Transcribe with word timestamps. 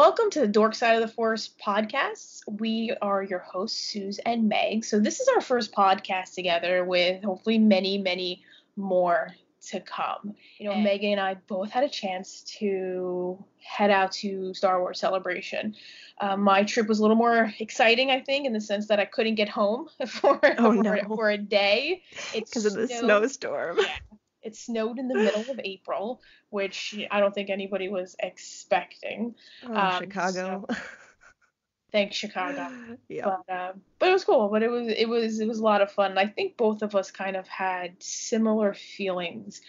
Welcome 0.00 0.30
to 0.30 0.40
the 0.40 0.48
Dork 0.48 0.74
Side 0.74 0.94
of 0.94 1.02
the 1.06 1.14
Force 1.14 1.50
podcast. 1.62 2.40
We 2.48 2.90
are 3.02 3.22
your 3.22 3.40
hosts, 3.40 3.78
Suze 3.78 4.18
and 4.24 4.48
Meg. 4.48 4.82
So, 4.82 4.98
this 4.98 5.20
is 5.20 5.28
our 5.28 5.42
first 5.42 5.74
podcast 5.74 6.32
together 6.32 6.86
with 6.86 7.22
hopefully 7.22 7.58
many, 7.58 7.98
many 7.98 8.42
more 8.76 9.28
to 9.66 9.80
come. 9.80 10.34
You 10.56 10.70
know, 10.70 10.76
Megan 10.76 11.12
and 11.12 11.20
I 11.20 11.34
both 11.48 11.68
had 11.68 11.84
a 11.84 11.88
chance 11.90 12.40
to 12.60 13.44
head 13.62 13.90
out 13.90 14.12
to 14.12 14.54
Star 14.54 14.80
Wars 14.80 14.98
Celebration. 14.98 15.76
Um, 16.18 16.40
my 16.40 16.64
trip 16.64 16.88
was 16.88 17.00
a 17.00 17.02
little 17.02 17.14
more 17.14 17.52
exciting, 17.58 18.10
I 18.10 18.22
think, 18.22 18.46
in 18.46 18.54
the 18.54 18.60
sense 18.62 18.86
that 18.86 18.98
I 18.98 19.04
couldn't 19.04 19.34
get 19.34 19.50
home 19.50 19.90
for, 20.06 20.40
Oh, 20.56 20.76
for, 20.76 20.82
no. 20.82 20.96
for 21.14 21.28
a 21.28 21.36
day. 21.36 22.02
Because 22.32 22.64
of 22.64 22.72
the 22.72 22.88
snowstorm. 22.88 23.76
Yeah. 23.80 24.09
It 24.42 24.56
snowed 24.56 24.98
in 24.98 25.08
the 25.08 25.14
middle 25.14 25.50
of 25.50 25.60
April, 25.62 26.20
which 26.50 26.98
I 27.10 27.20
don't 27.20 27.34
think 27.34 27.50
anybody 27.50 27.88
was 27.88 28.16
expecting. 28.20 29.34
Oh, 29.66 29.74
Um, 29.74 30.02
Chicago. 30.02 30.66
Thanks, 31.92 32.16
Chicago. 32.16 32.68
yeah. 33.08 33.24
But 33.46 33.52
um, 33.52 33.80
but 33.98 34.08
it 34.08 34.12
was 34.12 34.24
cool. 34.24 34.48
But 34.48 34.62
it 34.62 34.68
was 34.68 34.88
it 34.88 35.08
was 35.08 35.40
it 35.40 35.48
was 35.48 35.58
a 35.58 35.62
lot 35.64 35.82
of 35.82 35.90
fun. 35.90 36.16
I 36.18 36.26
think 36.26 36.56
both 36.56 36.82
of 36.82 36.94
us 36.94 37.10
kind 37.10 37.36
of 37.36 37.48
had 37.48 38.00
similar 38.00 38.74
feelings 38.74 39.60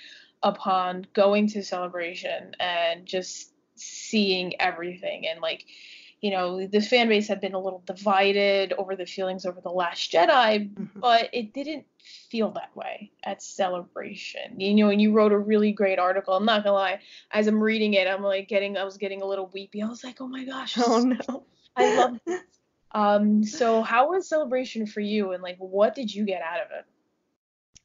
upon 0.44 1.08
going 1.14 1.48
to 1.48 1.64
celebration 1.64 2.54
and 2.60 3.06
just 3.06 3.54
seeing 3.76 4.60
everything 4.62 5.28
and 5.28 5.42
like 5.42 5.66
you 6.22 6.32
know 6.32 6.66
the 6.68 6.80
fan 6.82 7.10
base 7.10 7.28
had 7.28 7.42
been 7.42 7.54
a 7.54 7.60
little 7.60 7.84
divided 7.86 8.74
over 8.78 8.96
the 8.96 9.06
feelings 9.06 9.46
over 9.46 9.60
the 9.60 9.70
last 9.70 10.12
jedi 10.12 10.70
Mhm. 10.74 10.90
but 11.02 11.30
it 11.34 11.54
didn't 11.54 11.86
feel 12.30 12.52
that 12.52 12.76
way 12.76 13.12
at 13.24 13.42
celebration 13.44 14.60
you 14.60 14.74
know 14.76 14.90
and 14.90 15.02
you 15.02 15.12
wrote 15.12 15.32
a 15.32 15.38
really 15.38 15.72
great 15.72 16.00
article 16.00 16.34
i'm 16.36 16.46
not 16.46 16.64
gonna 16.64 16.76
lie 16.76 17.00
as 17.32 17.48
i'm 17.48 17.62
reading 17.62 17.94
it 17.96 18.08
i'm 18.08 18.24
like 18.24 18.48
getting 18.48 18.78
i 18.78 18.84
was 18.84 18.98
getting 18.98 19.22
a 19.22 19.26
little 19.26 19.50
weepy 19.54 19.82
i 19.82 19.88
was 19.88 20.04
like 20.04 20.22
oh 20.22 20.28
my 20.28 20.44
gosh 20.46 20.78
Oh 20.78 21.00
no. 21.30 21.44
I 21.76 21.96
love 21.96 22.20
this. 22.26 22.42
Um, 22.94 23.44
so 23.46 23.82
how 23.82 24.10
was 24.10 24.28
celebration 24.28 24.86
for 24.86 25.00
you 25.00 25.32
and 25.32 25.42
like 25.42 25.58
what 25.58 25.96
did 25.96 26.14
you 26.14 26.26
get 26.26 26.42
out 26.42 26.60
of 26.62 26.68
it? 26.72 26.86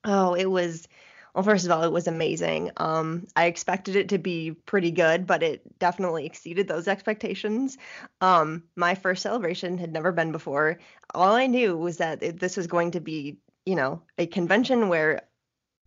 Oh, 0.04 0.34
it 0.34 0.50
was 0.50 0.88
well, 1.36 1.42
first 1.42 1.66
of 1.66 1.70
all, 1.70 1.82
it 1.82 1.92
was 1.92 2.08
amazing. 2.08 2.70
Um, 2.78 3.26
I 3.36 3.44
expected 3.44 3.94
it 3.94 4.08
to 4.08 4.16
be 4.16 4.52
pretty 4.52 4.90
good, 4.90 5.26
but 5.26 5.42
it 5.42 5.78
definitely 5.78 6.24
exceeded 6.24 6.66
those 6.66 6.88
expectations. 6.88 7.76
Um, 8.22 8.62
my 8.74 8.94
first 8.94 9.22
celebration 9.22 9.76
had 9.76 9.92
never 9.92 10.12
been 10.12 10.32
before. 10.32 10.78
All 11.12 11.34
I 11.34 11.46
knew 11.46 11.76
was 11.76 11.98
that 11.98 12.22
it, 12.22 12.40
this 12.40 12.56
was 12.56 12.68
going 12.68 12.92
to 12.92 13.00
be, 13.00 13.36
you 13.66 13.74
know, 13.74 14.00
a 14.16 14.26
convention 14.26 14.88
where 14.88 15.28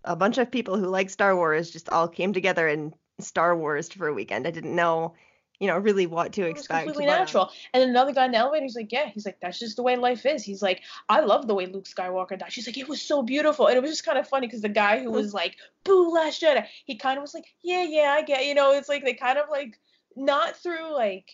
a 0.03 0.15
bunch 0.15 0.37
of 0.37 0.51
people 0.51 0.77
who 0.77 0.85
like 0.85 1.09
Star 1.09 1.35
Wars 1.35 1.71
just 1.71 1.89
all 1.89 2.07
came 2.07 2.31
together 2.31 2.67
and 2.67 2.93
Star 3.19 3.57
Wars 3.57 3.89
for 3.89 4.07
a 4.07 4.13
weekend. 4.13 4.45
I 4.45 4.51
didn't 4.51 4.75
know, 4.75 5.15
you 5.59 5.67
know, 5.67 5.77
really 5.77 6.07
what 6.07 6.33
to 6.33 6.43
It 6.43 6.51
expect. 6.51 6.85
completely 6.85 7.05
but, 7.05 7.13
um, 7.13 7.19
natural. 7.19 7.51
And 7.73 7.83
another 7.83 8.13
guy 8.13 8.25
in 8.25 8.31
the 8.31 8.37
elevator, 8.37 8.63
he's 8.63 8.75
like, 8.75 8.91
yeah, 8.91 9.09
he's 9.09 9.25
like, 9.25 9.39
that's 9.41 9.59
just 9.59 9.75
the 9.75 9.83
way 9.83 9.95
life 9.97 10.25
is. 10.25 10.43
He's 10.43 10.61
like, 10.61 10.81
I 11.09 11.19
love 11.19 11.47
the 11.47 11.55
way 11.55 11.65
Luke 11.65 11.85
Skywalker 11.85 12.39
died. 12.39 12.51
She's 12.53 12.67
like, 12.67 12.77
it 12.77 12.87
was 12.87 13.01
so 13.01 13.21
beautiful. 13.21 13.67
And 13.67 13.75
it 13.77 13.81
was 13.81 13.91
just 13.91 14.05
kind 14.05 14.17
of 14.17 14.27
funny 14.27 14.47
because 14.47 14.61
the 14.61 14.69
guy 14.69 15.01
who 15.03 15.11
was 15.11 15.33
like, 15.33 15.57
boo, 15.83 16.13
Last 16.13 16.41
Jedi, 16.41 16.65
he 16.85 16.95
kind 16.95 17.17
of 17.17 17.21
was 17.21 17.33
like, 17.33 17.45
yeah, 17.61 17.83
yeah, 17.83 18.13
I 18.17 18.21
get, 18.21 18.45
you 18.45 18.53
know, 18.55 18.71
it's 18.71 18.89
like 18.89 19.03
they 19.03 19.13
kind 19.13 19.37
of 19.37 19.49
like, 19.49 19.77
not 20.15 20.55
through 20.57 20.93
like 20.93 21.29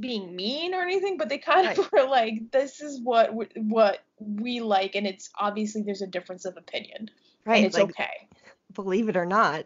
being 0.00 0.34
mean 0.36 0.74
or 0.74 0.82
anything, 0.82 1.16
but 1.16 1.28
they 1.28 1.38
kind 1.38 1.66
of 1.68 1.78
Right. 1.78 1.92
were 1.92 2.08
like, 2.08 2.50
this 2.52 2.80
is 2.80 3.00
what 3.00 3.26
w- 3.28 3.48
what 3.56 4.00
we 4.18 4.60
like, 4.60 4.94
and 4.94 5.06
it's 5.06 5.30
obviously 5.38 5.82
there's 5.82 6.02
a 6.02 6.06
difference 6.06 6.44
of 6.44 6.56
opinion, 6.56 7.10
right, 7.44 7.56
and 7.56 7.66
it's 7.66 7.76
like, 7.76 7.90
okay. 7.90 8.28
believe 8.72 9.08
it 9.08 9.16
or 9.16 9.26
not, 9.26 9.64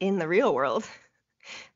in 0.00 0.18
the 0.18 0.28
real 0.28 0.54
world, 0.54 0.84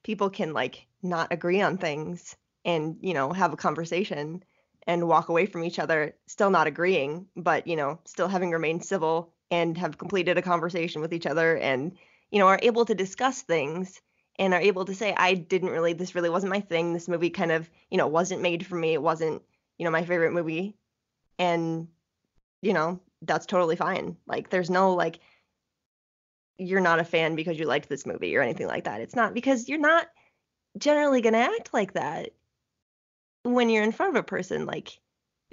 people 0.02 0.30
can 0.30 0.52
like 0.52 0.86
not 1.02 1.32
agree 1.32 1.60
on 1.60 1.78
things 1.78 2.36
and, 2.64 2.96
you 3.00 3.14
know, 3.14 3.32
have 3.32 3.52
a 3.52 3.56
conversation 3.56 4.42
and 4.86 5.08
walk 5.08 5.28
away 5.28 5.46
from 5.46 5.64
each 5.64 5.78
other, 5.78 6.14
still 6.26 6.50
not 6.50 6.66
agreeing, 6.66 7.26
but, 7.36 7.66
you 7.66 7.76
know, 7.76 7.98
still 8.04 8.28
having 8.28 8.50
remained 8.50 8.84
civil 8.84 9.32
and 9.50 9.78
have 9.78 9.98
completed 9.98 10.38
a 10.38 10.42
conversation 10.42 11.00
with 11.00 11.12
each 11.12 11.26
other 11.26 11.56
and, 11.56 11.96
you 12.30 12.38
know, 12.38 12.48
are 12.48 12.58
able 12.62 12.84
to 12.84 12.94
discuss 12.94 13.42
things 13.42 14.00
and 14.38 14.52
are 14.52 14.60
able 14.60 14.84
to 14.84 14.94
say, 14.94 15.14
I 15.16 15.34
didn't 15.34 15.70
really, 15.70 15.92
this 15.92 16.14
really 16.14 16.30
wasn't 16.30 16.52
my 16.52 16.60
thing. 16.60 16.92
This 16.92 17.08
movie 17.08 17.30
kind 17.30 17.52
of, 17.52 17.70
you 17.90 17.98
know, 17.98 18.08
wasn't 18.08 18.42
made 18.42 18.66
for 18.66 18.76
me. 18.76 18.92
It 18.92 19.02
wasn't, 19.02 19.42
you 19.78 19.84
know, 19.84 19.90
my 19.90 20.04
favorite 20.04 20.32
movie. 20.32 20.76
And, 21.38 21.88
you 22.60 22.72
know, 22.72 23.00
that's 23.22 23.46
totally 23.46 23.76
fine. 23.76 24.16
Like, 24.26 24.50
there's 24.50 24.70
no 24.70 24.94
like, 24.94 25.20
you're 26.58 26.80
not 26.80 27.00
a 27.00 27.04
fan 27.04 27.34
because 27.34 27.58
you 27.58 27.66
liked 27.66 27.88
this 27.88 28.06
movie 28.06 28.36
or 28.36 28.42
anything 28.42 28.66
like 28.66 28.84
that. 28.84 29.00
It's 29.00 29.16
not 29.16 29.34
because 29.34 29.68
you're 29.68 29.78
not 29.78 30.06
generally 30.78 31.20
going 31.20 31.34
to 31.34 31.38
act 31.38 31.72
like 31.72 31.94
that 31.94 32.30
when 33.42 33.68
you're 33.70 33.84
in 33.84 33.92
front 33.92 34.16
of 34.16 34.20
a 34.20 34.26
person. 34.26 34.66
Like 34.66 34.98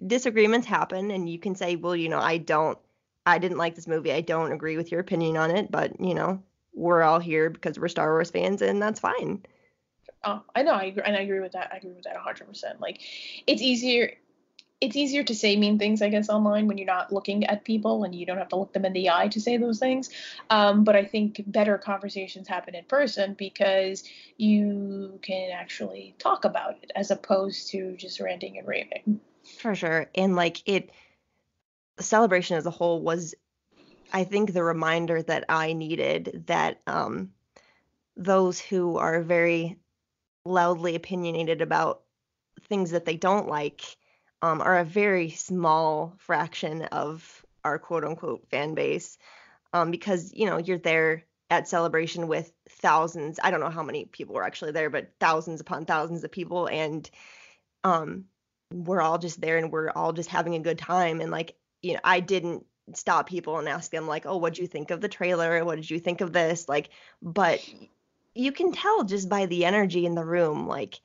disagreements 0.06 0.68
happen 0.68 1.12
and 1.12 1.30
you 1.30 1.40
can 1.40 1.56
say, 1.56 1.76
"Well, 1.76 1.96
you 1.96 2.10
know, 2.10 2.20
I 2.20 2.38
don't 2.38 2.78
I 3.26 3.38
didn't 3.38 3.58
like 3.58 3.76
this 3.76 3.88
movie. 3.88 4.12
I 4.12 4.22
don't 4.22 4.52
agree 4.52 4.78
with 4.78 4.92
your 4.92 5.00
opinion 5.00 5.38
on 5.38 5.52
it, 5.52 5.70
but, 5.70 6.00
you 6.00 6.16
know, 6.16 6.42
we're 6.74 7.04
all 7.04 7.20
here 7.20 7.50
because 7.50 7.78
we're 7.78 7.88
Star 7.88 8.12
Wars 8.12 8.32
fans 8.32 8.62
and 8.62 8.82
that's 8.82 9.00
fine." 9.00 9.44
Oh, 10.24 10.44
I 10.56 10.62
know, 10.62 10.74
I 10.74 10.84
agree, 10.84 11.04
and 11.04 11.16
I 11.16 11.22
agree 11.22 11.40
with 11.40 11.54
that. 11.54 11.72
I 11.74 11.78
agree 11.78 11.94
with 11.94 12.04
that 12.04 12.16
100%. 12.16 12.80
Like, 12.80 13.02
it's 13.48 13.62
easier. 13.62 14.14
It's 14.81 14.96
easier 14.96 15.24
to 15.24 15.36
say 15.36 15.56
mean 15.56 15.78
things, 15.78 16.02
I 16.02 16.09
guess, 16.09 16.28
online 16.28 16.68
when 16.68 16.78
you're 16.78 16.88
not 16.88 17.14
looking 17.14 17.46
at 17.46 17.64
people 17.64 18.03
and 18.03 18.14
you 18.16 18.25
don't 18.25 18.40
have 18.40 18.50
to 18.50 18.56
look 18.56 18.74
them 18.74 18.84
in 18.84 18.94
the 18.94 19.12
eye 19.12 19.28
to 19.30 19.40
say 19.40 19.58
those 19.58 19.78
things. 19.78 20.09
Um, 20.50 20.84
but 20.84 20.96
I 20.96 21.06
think 21.06 21.42
better 21.46 21.78
conversations 21.78 22.47
happen 22.47 22.74
in 22.74 22.84
person 22.86 23.36
because 23.38 24.03
you 24.38 25.20
can 25.22 25.52
actually 25.52 26.16
talk 26.18 26.46
about 26.46 26.78
it 26.81 26.91
as 26.96 27.12
opposed 27.12 27.70
to 27.70 27.96
just 27.96 28.20
ranting 28.20 28.58
and 28.58 28.68
raving. 28.68 29.20
For 29.59 29.75
sure. 29.75 30.09
And 30.16 30.36
like 30.36 30.68
it 30.68 30.90
celebration 32.00 32.58
as 32.58 32.66
a 32.66 32.72
whole 32.72 33.02
was 33.02 33.36
I 34.12 34.24
think 34.24 34.52
the 34.52 34.64
reminder 34.64 35.22
that 35.22 35.46
I 35.47 35.74
needed 35.74 36.44
that 36.47 36.81
um 36.88 37.31
those 38.18 38.59
who 38.59 38.97
are 38.97 39.22
very 39.22 39.78
loudly 40.46 40.96
opinionated 40.96 41.62
about 41.62 42.02
things 42.68 42.91
that 42.91 43.06
they 43.06 43.16
don't 43.16 43.47
like 43.47 43.97
um 44.41 44.62
are 44.62 44.79
a 44.79 44.85
very 44.85 45.29
small 45.29 46.13
fraction 46.18 46.84
of 46.84 47.46
our 47.63 47.79
quote 47.79 48.03
unquote 48.03 48.47
fan 48.50 48.74
base. 48.74 49.18
Um 49.74 49.91
because, 49.91 50.34
you 50.34 50.46
know, 50.46 50.57
you're 50.57 50.78
there 50.78 51.24
at 51.50 51.68
celebration 51.68 52.28
with 52.28 52.52
thousands, 52.69 53.40
I 53.44 53.52
don't 53.52 53.59
know 53.59 53.69
how 53.69 53.84
many 53.84 54.06
people 54.06 54.35
were 54.35 54.44
actually 54.44 54.72
there, 54.72 54.90
but 54.90 55.12
thousands 55.19 55.59
upon 55.62 55.85
thousands 55.85 56.24
of 56.24 56.31
people 56.31 56.68
and 56.68 57.09
um 57.84 58.25
we're 58.74 59.02
all 59.02 59.18
just 59.18 59.41
there 59.41 59.57
and 59.57 59.72
we're 59.72 59.90
all 59.90 60.13
just 60.13 60.29
having 60.29 60.56
a 60.56 60.59
good 60.59 60.78
time 60.78 61.22
and 61.22 61.31
like 61.31 61.56
you 61.81 61.94
know 61.94 62.00
i 62.03 62.19
didn't 62.19 62.66
stop 62.94 63.28
people 63.28 63.58
and 63.58 63.69
ask 63.69 63.91
them 63.91 64.08
like 64.08 64.25
oh 64.25 64.38
what 64.38 64.53
did 64.53 64.62
you 64.62 64.68
think 64.68 64.91
of 64.91 65.02
the 65.02 65.09
trailer 65.09 65.63
what 65.63 65.75
did 65.75 65.90
you 65.90 66.00
think 66.00 66.22
of 66.22 66.34
this 66.34 66.68
like 66.68 66.90
but 67.22 67.63
you 68.34 68.52
can 68.52 68.72
tell 68.72 69.03
just 69.03 69.29
by 69.29 69.46
the 69.46 69.66
energy 69.66 70.06
in 70.06 70.16
the 70.16 70.25
room 70.25 70.68
like 70.68 71.00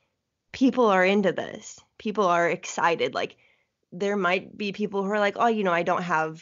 people 0.51 0.87
are 0.87 1.05
into 1.05 1.31
this 1.31 1.79
people 1.97 2.25
are 2.25 2.49
excited 2.49 3.13
like 3.13 3.35
there 3.91 4.17
might 4.17 4.57
be 4.57 4.71
people 4.71 5.03
who 5.03 5.09
are 5.09 5.19
like 5.19 5.35
oh 5.37 5.47
you 5.47 5.63
know 5.63 5.71
i 5.71 5.83
don't 5.83 6.03
have 6.03 6.41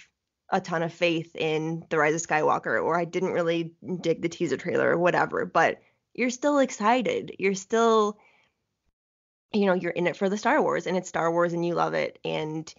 a 0.49 0.61
ton 0.61 0.83
of 0.83 0.93
faith 0.93 1.35
in 1.35 1.83
the 1.89 1.97
rise 1.97 2.13
of 2.15 2.21
skywalker 2.21 2.83
or 2.83 2.97
i 2.97 3.05
didn't 3.05 3.33
really 3.33 3.73
dig 4.01 4.21
the 4.21 4.29
teaser 4.29 4.57
trailer 4.57 4.89
or 4.89 4.97
whatever 4.97 5.45
but 5.45 5.79
you're 6.15 6.29
still 6.29 6.59
excited. 6.59 7.35
You're 7.37 7.53
still 7.53 8.17
you 9.53 9.67
know 9.67 9.73
you're 9.73 9.91
in 9.91 10.07
it 10.07 10.17
for 10.17 10.27
the 10.27 10.37
Star 10.37 10.61
Wars 10.61 10.87
and 10.87 10.97
it's 10.97 11.09
Star 11.09 11.31
Wars 11.31 11.53
and 11.53 11.65
you 11.65 11.75
love 11.75 11.93
it 11.93 12.19
and 12.25 12.73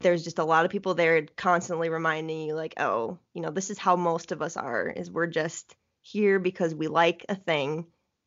there's 0.00 0.22
just 0.22 0.38
a 0.38 0.44
lot 0.44 0.64
of 0.64 0.70
people 0.70 0.94
there 0.94 1.26
constantly 1.36 1.88
reminding 1.88 2.42
you 2.42 2.54
like 2.54 2.74
oh 2.78 3.18
you 3.34 3.42
know 3.42 3.50
this 3.50 3.68
is 3.68 3.78
how 3.78 3.96
most 3.96 4.32
of 4.32 4.40
us 4.40 4.56
are 4.56 4.88
is 4.88 5.10
we're 5.10 5.26
just 5.26 5.76
here 6.02 6.38
because 6.38 6.74
we 6.74 6.88
like 6.88 7.26
a 7.28 7.34
thing 7.34 7.86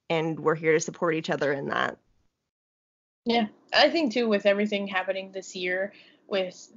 and 0.09 0.39
we're 0.39 0.55
here 0.55 0.73
to 0.73 0.79
support 0.79 1.15
each 1.15 1.29
other 1.29 1.53
in 1.53 1.69
that 1.69 1.97
Yeah, 3.25 3.47
I 3.73 3.89
think 3.89 4.13
too 4.13 4.27
with 4.27 4.45
everything 4.45 4.87
happening 4.87 5.31
this 5.31 5.55
year 5.55 5.93
with 6.27 6.71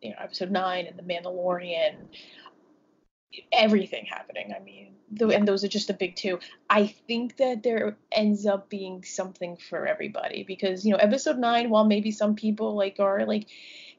you 0.00 0.10
know 0.10 0.16
episode 0.20 0.50
nine 0.50 0.86
and 0.86 0.96
the 0.98 1.02
Mandalorian, 1.02 1.96
everything 3.52 4.06
happening. 4.06 4.54
I 4.58 4.62
mean, 4.62 4.94
the, 5.10 5.28
and 5.28 5.46
those 5.46 5.64
are 5.64 5.68
just 5.68 5.88
the 5.88 5.94
big 5.94 6.16
two. 6.16 6.38
I 6.70 6.86
think 6.86 7.36
that 7.38 7.62
there 7.62 7.96
ends 8.12 8.46
up 8.46 8.68
being 8.68 9.02
something 9.04 9.56
for 9.56 9.86
everybody 9.86 10.44
because 10.44 10.84
you 10.84 10.92
know 10.92 10.98
episode 10.98 11.38
nine, 11.38 11.70
while 11.70 11.84
maybe 11.84 12.10
some 12.10 12.34
people 12.34 12.74
like 12.76 12.96
are 13.00 13.26
like 13.26 13.46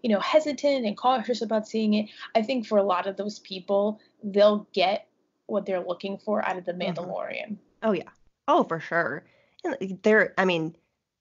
you 0.01 0.09
know 0.09 0.19
hesitant 0.19 0.85
and 0.85 0.95
cautious 0.97 1.41
about 1.41 1.67
seeing 1.67 1.93
it, 1.95 2.09
I 2.35 2.41
think 2.41 2.65
for 2.65 2.77
a 2.77 2.83
lot 2.83 3.07
of 3.07 3.17
those 3.17 3.39
people 3.39 3.99
they'll 4.23 4.67
get 4.73 5.07
what 5.47 5.65
they're 5.65 5.83
looking 5.85 6.17
for 6.17 6.45
out 6.45 6.57
of 6.57 6.65
the 6.65 6.73
Mhm. 6.73 6.95
Mandalorian. 6.95 7.57
oh 7.83 7.91
yeah 7.93 8.09
oh 8.47 8.63
for 8.65 8.79
sure 8.79 9.23
and 9.63 9.99
there 10.03 10.33
i 10.37 10.45
mean 10.45 10.75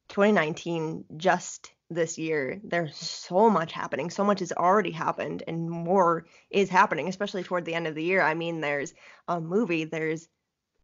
2019 0.08 1.04
just 1.16 1.72
this 1.90 2.18
year 2.18 2.60
there's 2.64 2.96
so 2.96 3.48
much 3.48 3.72
happening 3.72 4.10
so 4.10 4.24
much 4.24 4.40
has 4.40 4.52
already 4.52 4.90
happened 4.90 5.42
and 5.48 5.70
more 5.70 6.26
is 6.50 6.68
happening 6.68 7.08
especially 7.08 7.42
toward 7.42 7.64
the 7.64 7.74
end 7.74 7.86
of 7.86 7.94
the 7.94 8.04
year 8.04 8.20
i 8.20 8.34
mean 8.34 8.60
there's 8.60 8.92
a 9.26 9.40
movie 9.40 9.84
there's 9.84 10.28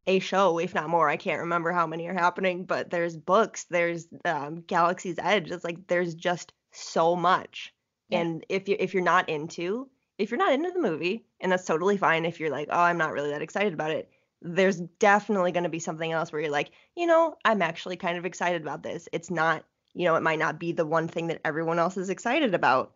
a 0.07 0.19
show, 0.19 0.59
if 0.59 0.75
not 0.75 0.91
more. 0.91 1.09
I 1.09 1.17
can't 1.17 1.41
remember 1.41 1.73
how 1.73 1.87
many 1.87 2.07
are 2.09 2.15
happening, 2.15 2.65
but 2.65 2.91
there's 2.91 3.17
books, 3.17 3.65
there's 3.71 4.07
um, 4.25 4.63
Galaxy's 4.67 5.19
Edge. 5.19 5.51
It's 5.51 5.65
like 5.65 5.87
there's 5.87 6.15
just 6.15 6.53
so 6.73 7.17
much. 7.17 7.73
Yeah. 8.09 8.21
And 8.21 8.47
if 8.49 8.69
you 8.69 8.77
if 8.79 8.93
you're 8.93 9.03
not 9.03 9.29
into 9.29 9.89
if 10.19 10.31
you're 10.31 10.39
not 10.39 10.53
into 10.53 10.71
the 10.71 10.81
movie, 10.81 11.27
and 11.41 11.51
that's 11.51 11.65
totally 11.65 11.97
fine 11.97 12.25
if 12.25 12.39
you're 12.39 12.51
like, 12.51 12.69
oh, 12.71 12.81
I'm 12.81 12.99
not 12.99 13.13
really 13.13 13.31
that 13.31 13.43
excited 13.43 13.73
about 13.73 13.91
it, 13.91 14.11
there's 14.45 14.77
definitely 14.77 15.53
going 15.53 15.65
to 15.65 15.71
be 15.71 15.79
something 15.79 16.13
else 16.13 16.31
where 16.31 16.43
you're 16.43 16.51
like, 16.51 16.71
you 16.95 17.07
know, 17.07 17.37
I'm 17.45 17.63
actually 17.63 17.97
kind 17.97 18.19
of 18.19 18.27
excited 18.27 18.61
about 18.61 18.83
this. 18.83 19.09
It's 19.11 19.31
not, 19.31 19.65
you 19.95 20.05
know, 20.05 20.17
it 20.17 20.23
might 20.23 20.39
not 20.39 20.61
be 20.61 20.73
the 20.73 20.85
one 20.85 21.09
thing 21.09 21.29
that 21.29 21.41
everyone 21.45 21.79
else 21.79 21.97
is 21.97 22.11
excited 22.11 22.55
about, 22.55 22.93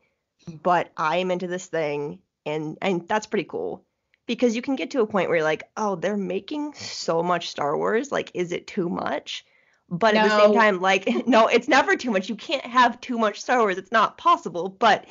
but 0.62 0.92
I'm 0.96 1.30
into 1.30 1.46
this 1.46 1.66
thing 1.66 2.20
and 2.44 2.76
and 2.82 3.08
that's 3.08 3.26
pretty 3.26 3.44
cool 3.44 3.84
because 4.26 4.54
you 4.54 4.62
can 4.62 4.76
get 4.76 4.90
to 4.90 5.00
a 5.00 5.06
point 5.06 5.28
where 5.28 5.38
you're 5.38 5.44
like, 5.44 5.64
oh, 5.76 5.96
they're 5.96 6.18
making 6.18 6.74
so 6.74 7.22
much 7.22 7.48
Star 7.48 7.76
Wars, 7.76 8.12
like 8.12 8.30
is 8.34 8.52
it 8.52 8.66
too 8.66 8.90
much? 8.90 9.44
But 9.90 10.14
no. 10.14 10.20
at 10.20 10.28
the 10.28 10.38
same 10.38 10.54
time, 10.54 10.80
like, 10.82 11.08
no, 11.26 11.46
it's 11.46 11.66
never 11.66 11.96
too 11.96 12.10
much. 12.10 12.28
You 12.28 12.36
can't 12.36 12.66
have 12.66 13.00
too 13.00 13.16
much 13.16 13.40
Star 13.40 13.58
Wars. 13.60 13.78
It's 13.78 13.90
not 13.90 14.18
possible. 14.18 14.68
But 14.68 15.06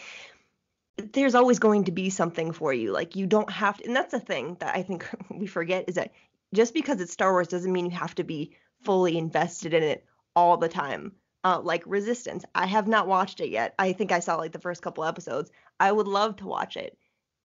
there's 0.97 1.35
always 1.35 1.59
going 1.59 1.85
to 1.85 1.91
be 1.91 2.09
something 2.09 2.51
for 2.51 2.73
you. 2.73 2.91
Like 2.91 3.15
you 3.15 3.27
don't 3.27 3.49
have 3.51 3.77
to, 3.77 3.85
and 3.85 3.95
that's 3.95 4.11
the 4.11 4.19
thing 4.19 4.57
that 4.59 4.75
I 4.75 4.83
think 4.83 5.07
we 5.29 5.47
forget 5.47 5.85
is 5.87 5.95
that 5.95 6.11
just 6.53 6.73
because 6.73 7.01
it's 7.01 7.13
Star 7.13 7.31
Wars 7.31 7.47
doesn't 7.47 7.71
mean 7.71 7.85
you 7.85 7.97
have 7.97 8.15
to 8.15 8.23
be 8.23 8.55
fully 8.83 9.17
invested 9.17 9.73
in 9.73 9.83
it 9.83 10.05
all 10.35 10.57
the 10.57 10.69
time. 10.69 11.13
Uh, 11.43 11.59
like 11.61 11.83
Resistance, 11.85 12.43
I 12.55 12.65
have 12.65 12.87
not 12.87 13.07
watched 13.07 13.39
it 13.39 13.49
yet. 13.49 13.73
I 13.79 13.93
think 13.93 14.11
I 14.11 14.19
saw 14.19 14.35
like 14.35 14.51
the 14.51 14.59
first 14.59 14.81
couple 14.81 15.05
episodes. 15.05 15.51
I 15.79 15.91
would 15.91 16.07
love 16.07 16.35
to 16.37 16.47
watch 16.47 16.77
it, 16.77 16.97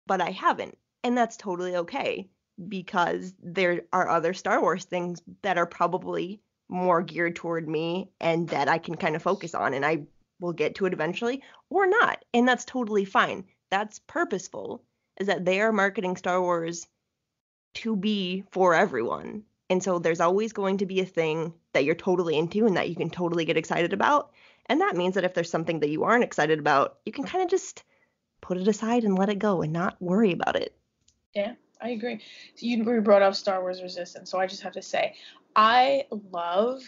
but 0.07 0.21
I 0.21 0.31
haven't, 0.31 0.77
and 1.03 1.17
that's 1.17 1.37
totally 1.37 1.77
okay 1.77 2.29
because 2.69 3.35
there 3.43 3.83
are 3.93 4.09
other 4.09 4.35
Star 4.35 4.61
Wars 4.61 4.85
things 4.85 5.23
that 5.43 5.59
are 5.59 5.67
probably 5.67 6.41
more 6.69 7.03
geared 7.03 7.37
toward 7.37 7.69
me 7.69 8.11
and 8.21 8.49
that 8.49 8.69
I 8.69 8.79
can 8.79 8.97
kind 8.97 9.17
of 9.17 9.23
focus 9.23 9.55
on, 9.55 9.75
and 9.75 9.85
I 9.85 10.03
will 10.41 10.53
get 10.53 10.77
to 10.77 10.87
it 10.87 10.93
eventually 10.93 11.43
or 11.71 11.87
not. 11.87 12.25
And 12.35 12.47
that's 12.47 12.65
totally 12.65 13.05
fine. 13.05 13.45
That's 13.71 14.01
purposeful, 14.07 14.83
is 15.19 15.27
that 15.27 15.45
they 15.45 15.61
are 15.61 15.73
marketing 15.73 16.17
Star 16.17 16.41
Wars 16.41 16.87
to 17.75 17.97
be 17.97 18.45
for 18.51 18.75
everyone. 18.75 19.45
And 19.71 19.83
so 19.83 19.99
there's 19.99 20.21
always 20.21 20.53
going 20.53 20.79
to 20.79 20.87
be 20.87 21.01
a 21.01 21.05
thing 21.05 21.53
that 21.75 21.85
you're 21.85 21.95
totally 21.95 22.39
into 22.39 22.67
and 22.67 22.77
that 22.77 22.89
you 22.89 22.97
can 22.97 23.11
totally 23.11 23.45
get 23.45 23.57
excited 23.57 23.93
about. 23.93 24.31
And 24.67 24.81
that 24.81 24.97
means 24.97 25.15
that 25.15 25.25
if 25.25 25.35
there's 25.35 25.51
something 25.51 25.81
that 25.81 25.91
you 25.91 26.05
aren't 26.05 26.25
excited 26.25 26.59
about, 26.59 26.99
you 27.05 27.13
can 27.13 27.25
kind 27.25 27.45
of 27.45 27.51
just 27.51 27.85
put 28.41 28.57
it 28.57 28.69
aside 28.69 29.05
and 29.05 29.19
let 29.19 29.29
it 29.29 29.39
go 29.39 29.63
and 29.63 29.73
not 29.73 30.01
worry 30.01 30.33
about 30.33 30.57
it. 30.57 30.75
Yeah, 31.35 31.55
I 31.81 31.91
agree. 31.91 32.21
You 32.57 32.83
brought 33.03 33.23
up 33.23 33.35
Star 33.35 33.61
Wars 33.61 33.83
Resistance, 33.83 34.31
so 34.31 34.39
I 34.39 34.47
just 34.47 34.63
have 34.63 34.73
to 34.73 34.83
say, 34.83 35.15
I 35.55 36.05
love 36.33 36.83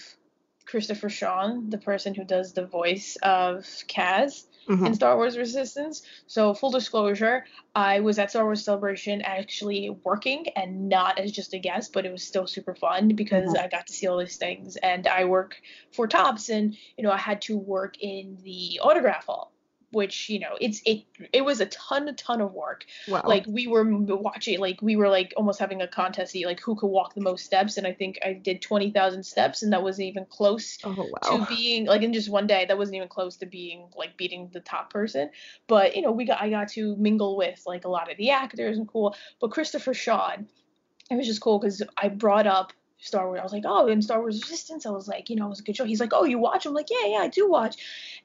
Christopher 0.65 1.09
Sean, 1.09 1.69
the 1.69 1.79
person 1.79 2.15
who 2.15 2.25
does 2.25 2.53
the 2.53 2.65
voice 2.65 3.17
of 3.23 3.65
Kaz 3.89 4.47
mm-hmm. 4.69 4.87
in 4.87 4.95
Star 4.95 5.17
Wars 5.17 5.37
Resistance. 5.37 6.03
So, 6.27 6.55
full 6.55 6.71
disclosure, 6.71 7.45
I 7.75 8.01
was 8.01 8.19
at 8.19 8.31
Star 8.31 8.45
Wars 8.45 8.65
Celebration 8.65 9.23
actually 9.23 9.91
working 10.05 10.49
and 10.57 10.89
not 10.89 11.19
as 11.19 11.33
just 11.33 11.55
a 11.55 11.59
guest, 11.59 11.93
but 11.93 12.07
it 12.07 12.13
was 12.13 12.23
still 12.23 12.47
super 12.47 12.75
fun 12.75 13.15
because 13.15 13.49
mm-hmm. 13.49 13.65
I 13.65 13.69
got 13.69 13.87
to 13.87 13.93
see 13.93 14.07
all 14.07 14.19
these 14.19 14.37
things. 14.37 14.77
And 14.77 15.07
I 15.07 15.25
work 15.25 15.61
for 15.93 16.07
Topps, 16.07 16.49
and 16.49 16.77
you 16.97 17.05
know, 17.05 17.11
I 17.11 17.19
had 17.19 17.43
to 17.43 17.57
work 17.57 17.97
in 18.01 18.39
the 18.43 18.81
autograph 18.83 19.27
hall 19.27 19.53
which 19.93 20.29
you 20.29 20.39
know 20.39 20.57
it's 20.61 20.81
it 20.87 21.05
it 21.33 21.45
was 21.45 21.61
a 21.61 21.67
ton 21.67 22.09
a 22.09 22.13
ton 22.13 22.41
of 22.41 22.53
work 22.53 22.85
wow. 23.09 23.23
like 23.25 23.45
we 23.47 23.67
were 23.67 23.85
watching 23.85 24.59
like 24.61 24.81
we 24.83 24.97
were 24.97 25.09
like 25.09 25.33
almost 25.37 25.59
having 25.59 25.83
a 25.83 25.89
contest 25.89 26.33
see 26.33 26.47
like 26.47 26.61
who 26.61 26.77
could 26.77 26.87
walk 26.87 27.15
the 27.15 27.21
most 27.21 27.45
steps 27.45 27.77
and 27.77 27.87
i 27.87 27.93
think 27.93 28.19
i 28.25 28.33
did 28.33 28.63
20000 28.63 29.23
steps 29.25 29.63
and 29.63 29.73
that 29.73 29.83
wasn't 29.83 30.07
even 30.07 30.25
close 30.27 30.79
oh, 30.85 30.95
wow. 30.95 31.37
to 31.37 31.47
being 31.47 31.87
like 31.87 32.03
in 32.03 32.13
just 32.13 32.31
one 32.31 32.47
day 32.47 32.65
that 32.67 32.79
wasn't 32.79 32.95
even 32.95 33.09
close 33.09 33.37
to 33.37 33.47
being 33.47 33.89
like 33.97 34.17
beating 34.17 34.49
the 34.53 34.61
top 34.61 34.91
person 34.91 35.31
but 35.67 35.97
you 35.97 36.03
know 36.03 36.13
we 36.13 36.25
got 36.25 36.41
i 36.41 36.49
got 36.49 36.69
to 36.69 36.97
mingle 36.97 37.37
with 37.37 37.63
like 37.67 37.85
a 37.85 37.89
lot 37.89 38.11
of 38.11 38.17
the 38.17 38.31
actors 38.31 38.79
and 38.79 38.89
cool 38.89 39.15
but 39.41 39.51
christopher 39.51 39.95
sean 39.95 40.47
it 41.11 41.17
was 41.17 41.27
just 41.27 41.41
cool 41.41 41.59
because 41.59 41.83
i 41.97 42.09
brought 42.09 42.47
up 42.47 42.73
Star 43.01 43.27
Wars. 43.27 43.41
I 43.41 43.43
was 43.43 43.53
like, 43.53 43.65
oh, 43.67 43.87
in 43.87 44.03
Star 44.03 44.21
Wars 44.21 44.41
Resistance, 44.41 44.87
I 44.87 44.91
was 44.91 45.09
like, 45.09 45.31
you 45.31 45.37
know, 45.37 45.47
it 45.47 45.51
was 45.51 45.61
a 45.61 45.63
good 45.63 45.77
show. 45.77 45.85
He's 45.85 46.01
like, 46.01 46.13
oh, 46.13 46.25
you 46.25 46.39
watch? 46.39 46.67
I'm 46.67 46.75
like, 46.75 46.91
yeah, 46.91 47.07
yeah, 47.07 47.19
I 47.19 47.29
do 47.29 47.49
watch. 47.49 47.77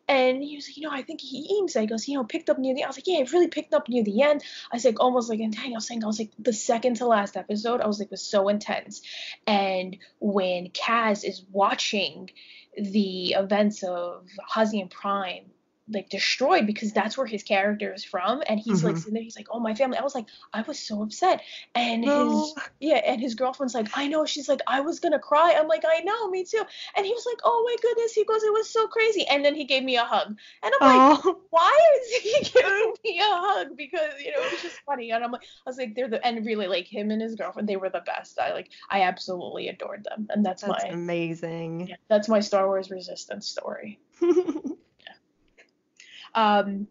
And 0.08 0.44
he 0.44 0.56
was 0.56 0.68
like, 0.68 0.78
you 0.78 0.84
know, 0.84 0.92
I 0.92 1.02
think 1.02 1.22
he 1.22 1.58
aims. 1.58 1.76
I 1.76 1.86
goes, 1.86 2.08
you 2.08 2.18
know, 2.18 2.24
picked 2.24 2.50
up 2.50 2.60
near 2.60 2.76
the. 2.76 2.82
End. 2.82 2.86
I 2.86 2.90
was 2.90 2.98
like, 2.98 3.08
yeah, 3.08 3.20
it 3.20 3.32
really 3.32 3.48
picked 3.48 3.74
up 3.74 3.90
near 3.90 4.04
the 4.04 4.22
end. 4.22 4.44
I 4.72 4.76
was 4.76 4.86
like, 4.86 5.00
almost 5.00 5.30
like, 5.30 5.40
and 5.40 5.56
dang, 5.56 5.74
I 5.74 5.78
was 5.78 5.88
saying, 5.88 6.04
I 6.04 6.08
was 6.08 6.20
like, 6.20 6.32
the 6.38 6.54
second 6.54 6.98
to 6.98 7.08
last 7.08 7.38
episode, 7.38 7.82
I 7.82 7.88
was 7.88 8.00
like, 8.00 8.12
was 8.12 8.22
so 8.22 8.50
intense. 8.50 9.02
And 9.48 9.98
when 10.20 10.70
Kaz 10.70 11.24
is 11.24 11.42
watching 11.52 12.30
the 12.78 13.34
events 13.34 13.84
of 13.84 14.28
Hosnian 14.48 14.90
Prime 14.90 15.46
like 15.88 16.10
destroyed 16.10 16.66
because 16.66 16.92
that's 16.94 17.18
where 17.18 17.28
his 17.28 17.44
character 17.44 17.94
is 17.94 18.04
from 18.04 18.42
and 18.48 18.60
he's 18.60 18.80
mm-hmm. 18.80 18.88
like 18.88 18.98
sitting 18.98 19.14
there 19.14 19.22
he's 19.24 19.36
like 19.36 19.48
oh 19.52 19.60
my 19.60 19.76
family. 19.76 19.98
I 19.98 20.04
was 20.04 20.16
like 20.16 20.26
i 20.54 20.62
was 20.64 20.80
so 20.80 21.04
upset. 21.04 21.42
And 21.76 22.02
no. 22.02 22.42
his 22.42 22.54
yeah 22.80 23.02
and 23.06 23.22
his 23.22 23.36
girlfriend's 23.36 23.76
like 23.76 23.90
i 23.96 24.08
know. 24.08 24.26
She's 24.26 24.50
like 24.50 24.62
i 24.68 24.82
was 24.82 25.00
gonna 25.00 25.20
cry. 25.20 25.56
I'm 25.58 25.68
like 25.68 25.84
i 25.88 26.00
know 26.00 26.30
me 26.30 26.44
too. 26.44 26.64
And 26.96 27.06
he 27.06 27.12
was 27.12 27.26
like 27.26 27.40
oh 27.44 27.64
my 27.66 27.76
goodness 27.82 28.14
he 28.14 28.26
goes 28.26 28.44
it 28.44 28.54
was 28.54 28.70
so 28.70 28.88
crazy. 28.88 29.26
And 29.28 29.46
then 29.46 29.56
he 29.56 29.66
gave 29.66 29.84
me 29.84 29.98
a 29.98 30.04
hug. 30.04 30.36
And 30.64 30.74
i'm 30.82 30.82
oh. 30.82 31.22
like 31.26 31.36
why 31.52 31.80
is 32.02 32.24
he 32.24 32.40
giving 32.54 32.94
me 33.04 33.20
a 33.20 33.24
hug? 33.24 33.78
Because 33.78 34.20
you 34.24 34.32
know 34.32 34.40
it 34.40 34.54
was 34.54 34.62
just 34.62 34.80
funny. 34.86 35.12
And 35.12 35.24
i'm 35.24 35.32
like 35.32 35.44
i 35.44 35.70
was 35.70 35.78
like 35.78 35.96
they're 35.96 36.10
the 36.10 36.26
and 36.26 36.46
really 36.46 36.68
like 36.68 36.88
him 36.88 37.12
and 37.12 37.22
his 37.22 37.36
girlfriend 37.36 37.70
they 37.70 37.78
were 37.78 37.90
the 37.90 38.04
best. 38.06 38.40
I 38.40 38.54
like 38.54 38.70
i 38.90 39.04
absolutely 39.04 39.68
adored 39.68 40.04
them. 40.04 40.28
And 40.32 40.46
that's, 40.46 40.64
that's 40.64 40.84
my 40.84 40.90
amazing. 40.90 41.88
Yeah, 41.88 41.96
that's 42.08 42.28
my 42.28 42.40
star 42.40 42.68
wars 42.68 42.90
resistance 42.90 43.48
story 43.48 44.00
Um, 46.36 46.88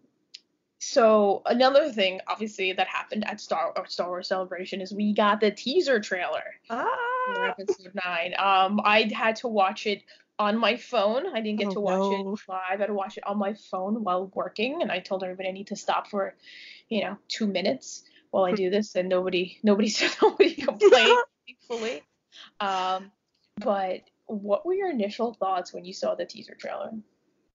so 0.79 1.43
another 1.47 1.91
thing, 1.91 2.21
obviously, 2.27 2.73
that 2.73 2.89
happened 2.89 3.27
at 3.27 3.41
Star 3.41 3.73
or 3.77 3.87
Star 3.87 4.09
Wars 4.09 4.29
Celebration 4.29 4.81
is 4.81 4.93
we 4.93 5.15
got 5.15 5.41
the 5.41 5.51
teaser 5.51 5.99
trailer 6.01 6.43
ah. 6.69 6.87
for 7.27 7.47
episode 7.47 7.93
nine. 8.05 8.35
Um, 8.39 8.81
I 8.85 9.11
had 9.15 9.37
to 9.37 9.49
watch 9.49 9.87
it 9.87 10.03
on 10.39 10.59
my 10.59 10.77
phone. 10.77 11.35
I 11.35 11.41
didn't 11.41 11.61
get 11.61 11.69
oh, 11.69 11.75
to 11.75 11.81
watch 11.81 11.99
no. 11.99 12.13
it 12.13 12.27
live. 12.27 12.45
I 12.49 12.77
had 12.77 12.87
to 12.87 12.95
watch 12.95 13.17
it 13.17 13.27
on 13.27 13.39
my 13.39 13.55
phone 13.71 14.05
while 14.05 14.31
working, 14.35 14.83
and 14.83 14.91
I 14.93 14.99
told 14.99 15.23
everybody 15.23 15.49
I 15.49 15.53
need 15.53 15.69
to 15.69 15.77
stop 15.77 16.09
for, 16.09 16.35
you 16.89 17.03
know, 17.03 17.17
two 17.29 17.47
minutes 17.47 18.05
while 18.31 18.45
I 18.45 18.53
do 18.53 18.69
this, 18.69 18.95
and 18.95 19.09
nobody 19.09 19.59
nobody 19.63 19.89
said 19.91 20.11
nobody 20.21 20.55
complained, 20.55 21.19
thankfully. 21.47 22.03
Um, 22.61 23.11
but 23.57 24.03
what 24.27 24.67
were 24.67 24.75
your 24.75 24.91
initial 24.91 25.35
thoughts 25.35 25.73
when 25.73 25.85
you 25.85 25.93
saw 25.93 26.15
the 26.15 26.25
teaser 26.27 26.55
trailer? 26.55 26.91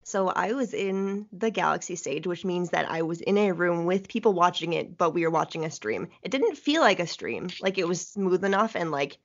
So 0.06 0.28
I 0.28 0.52
was 0.52 0.72
in 0.72 1.26
the 1.32 1.50
Galaxy 1.50 1.96
stage, 1.96 2.28
which 2.28 2.44
means 2.44 2.70
that 2.70 2.88
I 2.88 3.02
was 3.02 3.20
in 3.20 3.36
a 3.36 3.50
room 3.50 3.86
with 3.86 4.06
people 4.06 4.32
watching 4.32 4.72
it, 4.72 4.96
but 4.96 5.10
we 5.10 5.24
were 5.24 5.32
watching 5.32 5.64
a 5.64 5.70
stream. 5.70 6.06
It 6.22 6.30
didn't 6.30 6.54
feel 6.54 6.80
like 6.80 7.00
a 7.00 7.08
stream. 7.08 7.48
Like 7.60 7.76
it 7.76 7.88
was 7.88 8.06
smooth 8.06 8.44
enough 8.44 8.76
and 8.76 8.92
like, 8.92 9.18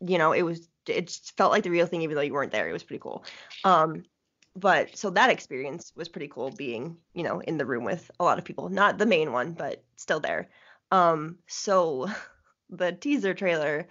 you 0.00 0.18
know, 0.18 0.32
it 0.32 0.42
was 0.42 0.68
it 0.88 1.12
felt 1.36 1.52
like 1.52 1.62
the 1.62 1.70
real 1.70 1.86
thing 1.86 2.02
even 2.02 2.16
though 2.16 2.22
you 2.22 2.32
weren't 2.32 2.50
there. 2.50 2.68
It 2.68 2.72
was 2.72 2.82
pretty 2.82 2.98
cool. 2.98 3.24
Um 3.62 4.06
but 4.56 4.96
so 4.98 5.10
that 5.10 5.30
experience 5.30 5.92
was 5.94 6.08
pretty 6.08 6.26
cool 6.26 6.50
being, 6.50 6.96
you 7.14 7.22
know, 7.22 7.38
in 7.38 7.56
the 7.56 7.66
room 7.66 7.84
with 7.84 8.10
a 8.18 8.24
lot 8.24 8.38
of 8.38 8.44
people. 8.44 8.70
Not 8.70 8.98
the 8.98 9.06
main 9.06 9.30
one, 9.30 9.52
but 9.52 9.84
still 9.94 10.18
there. 10.18 10.48
Um 10.90 11.38
so 11.46 12.08
the 12.70 12.90
teaser 12.90 13.34
trailer 13.34 13.86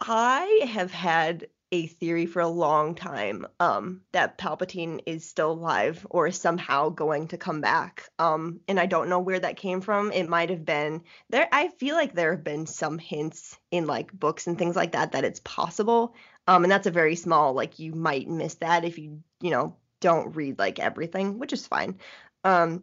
I 0.00 0.66
have 0.72 0.90
had 0.90 1.46
a 1.72 1.86
theory 1.86 2.26
for 2.26 2.40
a 2.40 2.48
long 2.48 2.94
time 2.94 3.46
um, 3.58 4.02
that 4.12 4.38
Palpatine 4.38 5.00
is 5.06 5.28
still 5.28 5.52
alive 5.52 6.06
or 6.10 6.30
somehow 6.30 6.88
going 6.88 7.28
to 7.28 7.38
come 7.38 7.60
back. 7.60 8.08
Um, 8.18 8.60
and 8.68 8.78
I 8.78 8.86
don't 8.86 9.08
know 9.08 9.18
where 9.18 9.40
that 9.40 9.56
came 9.56 9.80
from. 9.80 10.12
It 10.12 10.28
might 10.28 10.50
have 10.50 10.64
been 10.64 11.02
there. 11.30 11.48
I 11.50 11.68
feel 11.68 11.96
like 11.96 12.14
there 12.14 12.32
have 12.32 12.44
been 12.44 12.66
some 12.66 12.98
hints 12.98 13.58
in 13.70 13.86
like 13.86 14.12
books 14.12 14.46
and 14.46 14.58
things 14.58 14.76
like 14.76 14.92
that 14.92 15.12
that 15.12 15.24
it's 15.24 15.40
possible. 15.40 16.14
Um, 16.46 16.64
and 16.64 16.70
that's 16.70 16.86
a 16.86 16.92
very 16.92 17.16
small 17.16 17.54
like 17.54 17.78
you 17.78 17.92
might 17.92 18.28
miss 18.28 18.54
that 18.56 18.84
if 18.84 18.98
you 18.98 19.22
you 19.40 19.50
know 19.50 19.76
don't 20.00 20.36
read 20.36 20.58
like 20.58 20.78
everything, 20.78 21.38
which 21.38 21.52
is 21.52 21.66
fine. 21.66 21.98
Um, 22.44 22.82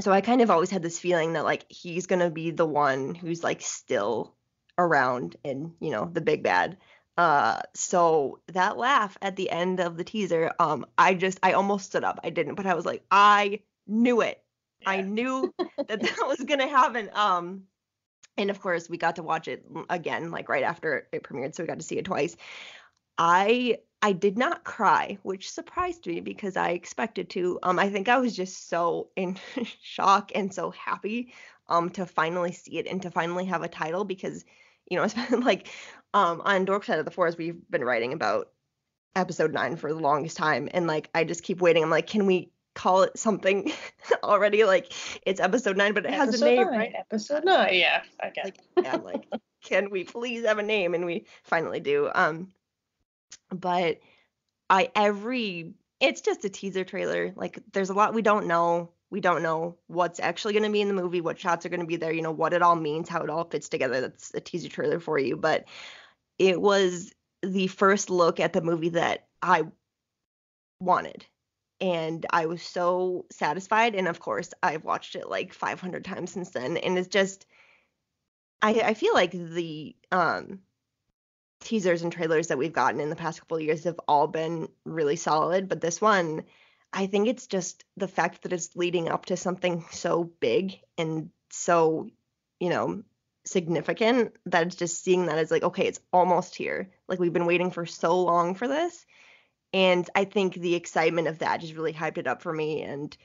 so 0.00 0.10
I 0.12 0.20
kind 0.20 0.40
of 0.40 0.50
always 0.50 0.70
had 0.70 0.82
this 0.82 0.98
feeling 0.98 1.34
that 1.34 1.44
like 1.44 1.64
he's 1.68 2.06
gonna 2.06 2.30
be 2.30 2.50
the 2.50 2.66
one 2.66 3.14
who's 3.14 3.44
like 3.44 3.60
still 3.60 4.34
around 4.78 5.36
and 5.44 5.72
you 5.80 5.90
know 5.90 6.08
the 6.12 6.20
big 6.20 6.42
bad 6.42 6.76
uh, 7.16 7.60
so 7.74 8.40
that 8.48 8.76
laugh 8.76 9.16
at 9.22 9.36
the 9.36 9.50
end 9.50 9.80
of 9.80 9.96
the 9.96 10.04
teaser, 10.04 10.52
um, 10.58 10.86
I 10.98 11.14
just 11.14 11.38
I 11.42 11.52
almost 11.52 11.86
stood 11.86 12.04
up. 12.04 12.20
I 12.22 12.30
didn't, 12.30 12.56
but 12.56 12.66
I 12.66 12.74
was 12.74 12.84
like, 12.84 13.04
I 13.10 13.60
knew 13.86 14.20
it. 14.20 14.42
Yeah. 14.80 14.90
I 14.90 15.00
knew 15.00 15.54
that 15.88 16.00
that 16.00 16.26
was 16.26 16.40
gonna 16.46 16.68
happen. 16.68 17.10
Um, 17.14 17.64
and 18.36 18.50
of 18.50 18.60
course 18.60 18.90
we 18.90 18.98
got 18.98 19.16
to 19.16 19.22
watch 19.22 19.48
it 19.48 19.66
again, 19.88 20.30
like 20.30 20.48
right 20.48 20.62
after 20.62 21.08
it 21.10 21.22
premiered, 21.22 21.54
so 21.54 21.62
we 21.62 21.66
got 21.66 21.78
to 21.78 21.86
see 21.86 21.98
it 21.98 22.04
twice. 22.04 22.36
I 23.16 23.78
I 24.02 24.12
did 24.12 24.36
not 24.36 24.62
cry, 24.62 25.16
which 25.22 25.50
surprised 25.50 26.06
me 26.06 26.20
because 26.20 26.56
I 26.56 26.70
expected 26.70 27.30
to. 27.30 27.58
Um, 27.62 27.78
I 27.78 27.88
think 27.88 28.10
I 28.10 28.18
was 28.18 28.36
just 28.36 28.68
so 28.68 29.08
in 29.16 29.38
shock 29.80 30.32
and 30.34 30.52
so 30.52 30.70
happy 30.70 31.32
um 31.68 31.88
to 31.90 32.04
finally 32.04 32.52
see 32.52 32.78
it 32.78 32.86
and 32.86 33.00
to 33.02 33.10
finally 33.10 33.46
have 33.46 33.62
a 33.62 33.68
title 33.68 34.04
because 34.04 34.44
you 34.90 34.96
know, 34.96 35.02
it's 35.04 35.14
been 35.14 35.40
like 35.40 35.68
um 36.16 36.40
on 36.44 36.64
Dork 36.64 36.84
Side 36.84 36.98
of 36.98 37.04
the 37.04 37.10
Force, 37.10 37.36
we've 37.36 37.60
been 37.70 37.84
writing 37.84 38.14
about 38.14 38.48
episode 39.14 39.52
nine 39.52 39.76
for 39.76 39.92
the 39.92 39.98
longest 39.98 40.36
time. 40.36 40.68
And 40.72 40.86
like 40.86 41.10
I 41.14 41.24
just 41.24 41.42
keep 41.42 41.60
waiting. 41.60 41.82
I'm 41.82 41.90
like, 41.90 42.06
can 42.06 42.26
we 42.26 42.50
call 42.74 43.02
it 43.02 43.18
something 43.18 43.70
already? 44.22 44.64
Like 44.64 44.92
it's 45.26 45.40
episode 45.40 45.76
nine, 45.76 45.92
but 45.92 46.06
it 46.06 46.12
episode 46.12 46.32
has 46.32 46.42
a 46.42 46.44
name, 46.44 46.66
nine, 46.66 46.78
right? 46.78 46.92
Episode 46.96 47.44
nine, 47.44 47.74
yeah. 47.74 48.02
Okay. 48.24 48.42
Like, 48.44 48.58
yeah, 48.82 48.96
like, 48.96 49.26
can 49.62 49.90
we 49.90 50.04
please 50.04 50.46
have 50.46 50.58
a 50.58 50.62
name? 50.62 50.94
And 50.94 51.04
we 51.04 51.26
finally 51.44 51.80
do. 51.80 52.10
Um 52.14 52.48
but 53.50 54.00
I 54.70 54.90
every 54.94 55.74
it's 56.00 56.22
just 56.22 56.46
a 56.46 56.48
teaser 56.48 56.84
trailer. 56.84 57.34
Like 57.36 57.58
there's 57.72 57.90
a 57.90 57.94
lot 57.94 58.14
we 58.14 58.22
don't 58.22 58.46
know. 58.46 58.90
We 59.10 59.20
don't 59.20 59.42
know 59.42 59.76
what's 59.86 60.18
actually 60.18 60.54
going 60.54 60.64
to 60.64 60.70
be 60.70 60.80
in 60.80 60.88
the 60.88 60.94
movie, 60.94 61.20
what 61.20 61.38
shots 61.38 61.64
are 61.64 61.68
going 61.68 61.80
to 61.80 61.86
be 61.86 61.94
there, 61.94 62.12
you 62.12 62.22
know, 62.22 62.32
what 62.32 62.52
it 62.52 62.60
all 62.60 62.74
means, 62.74 63.08
how 63.08 63.22
it 63.22 63.30
all 63.30 63.44
fits 63.44 63.68
together. 63.68 64.00
That's 64.00 64.34
a 64.34 64.40
teaser 64.40 64.68
trailer 64.68 64.98
for 64.98 65.16
you. 65.16 65.36
But 65.36 65.66
it 66.38 66.60
was 66.60 67.12
the 67.42 67.66
first 67.66 68.10
look 68.10 68.40
at 68.40 68.52
the 68.52 68.60
movie 68.60 68.90
that 68.90 69.26
I 69.42 69.64
wanted. 70.80 71.24
And 71.80 72.24
I 72.30 72.46
was 72.46 72.62
so 72.62 73.26
satisfied. 73.30 73.94
And 73.94 74.08
of 74.08 74.20
course, 74.20 74.52
I've 74.62 74.84
watched 74.84 75.14
it 75.14 75.28
like 75.28 75.52
500 75.52 76.04
times 76.04 76.32
since 76.32 76.50
then. 76.50 76.76
And 76.78 76.98
it's 76.98 77.08
just, 77.08 77.46
I, 78.62 78.80
I 78.80 78.94
feel 78.94 79.12
like 79.12 79.32
the 79.32 79.94
um, 80.10 80.60
teasers 81.60 82.02
and 82.02 82.12
trailers 82.12 82.48
that 82.48 82.58
we've 82.58 82.72
gotten 82.72 83.00
in 83.00 83.10
the 83.10 83.16
past 83.16 83.40
couple 83.40 83.58
of 83.58 83.62
years 83.62 83.84
have 83.84 84.00
all 84.08 84.26
been 84.26 84.68
really 84.84 85.16
solid. 85.16 85.68
But 85.68 85.80
this 85.80 86.00
one, 86.00 86.44
I 86.92 87.06
think 87.06 87.28
it's 87.28 87.46
just 87.46 87.84
the 87.96 88.08
fact 88.08 88.42
that 88.42 88.52
it's 88.52 88.74
leading 88.74 89.08
up 89.08 89.26
to 89.26 89.36
something 89.36 89.84
so 89.90 90.24
big 90.40 90.78
and 90.96 91.30
so, 91.50 92.08
you 92.58 92.70
know, 92.70 93.02
significant 93.46 94.36
that 94.46 94.66
it's 94.66 94.76
just 94.76 95.02
seeing 95.02 95.26
that 95.26 95.38
as 95.38 95.50
like, 95.50 95.62
okay, 95.62 95.86
it's 95.86 96.00
almost 96.12 96.54
here. 96.54 96.90
Like 97.08 97.18
we've 97.18 97.32
been 97.32 97.46
waiting 97.46 97.70
for 97.70 97.86
so 97.86 98.20
long 98.22 98.54
for 98.54 98.68
this. 98.68 99.06
And 99.72 100.08
I 100.14 100.24
think 100.24 100.54
the 100.54 100.74
excitement 100.74 101.28
of 101.28 101.38
that 101.38 101.60
just 101.60 101.74
really 101.74 101.92
hyped 101.92 102.18
it 102.18 102.26
up 102.26 102.42
for 102.42 102.52
me. 102.52 102.82
And 102.82 103.16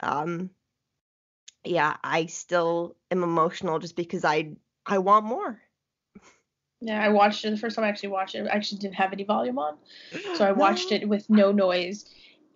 um 0.00 0.50
yeah, 1.64 1.96
I 2.04 2.26
still 2.26 2.96
am 3.10 3.22
emotional 3.22 3.78
just 3.78 3.96
because 3.96 4.24
I 4.24 4.52
I 4.86 4.98
want 4.98 5.24
more. 5.24 5.60
Yeah, 6.80 7.02
I 7.02 7.08
watched 7.08 7.44
it 7.46 7.50
the 7.50 7.56
first 7.56 7.76
time 7.76 7.86
I 7.86 7.88
actually 7.88 8.10
watched 8.10 8.34
it. 8.34 8.46
I 8.46 8.54
actually 8.54 8.78
didn't 8.78 8.96
have 8.96 9.12
any 9.14 9.24
volume 9.24 9.58
on. 9.58 9.78
So 10.34 10.44
I 10.44 10.52
watched 10.64 10.90
no. 10.90 10.96
it 10.98 11.08
with 11.08 11.30
no 11.30 11.50
noise 11.52 12.04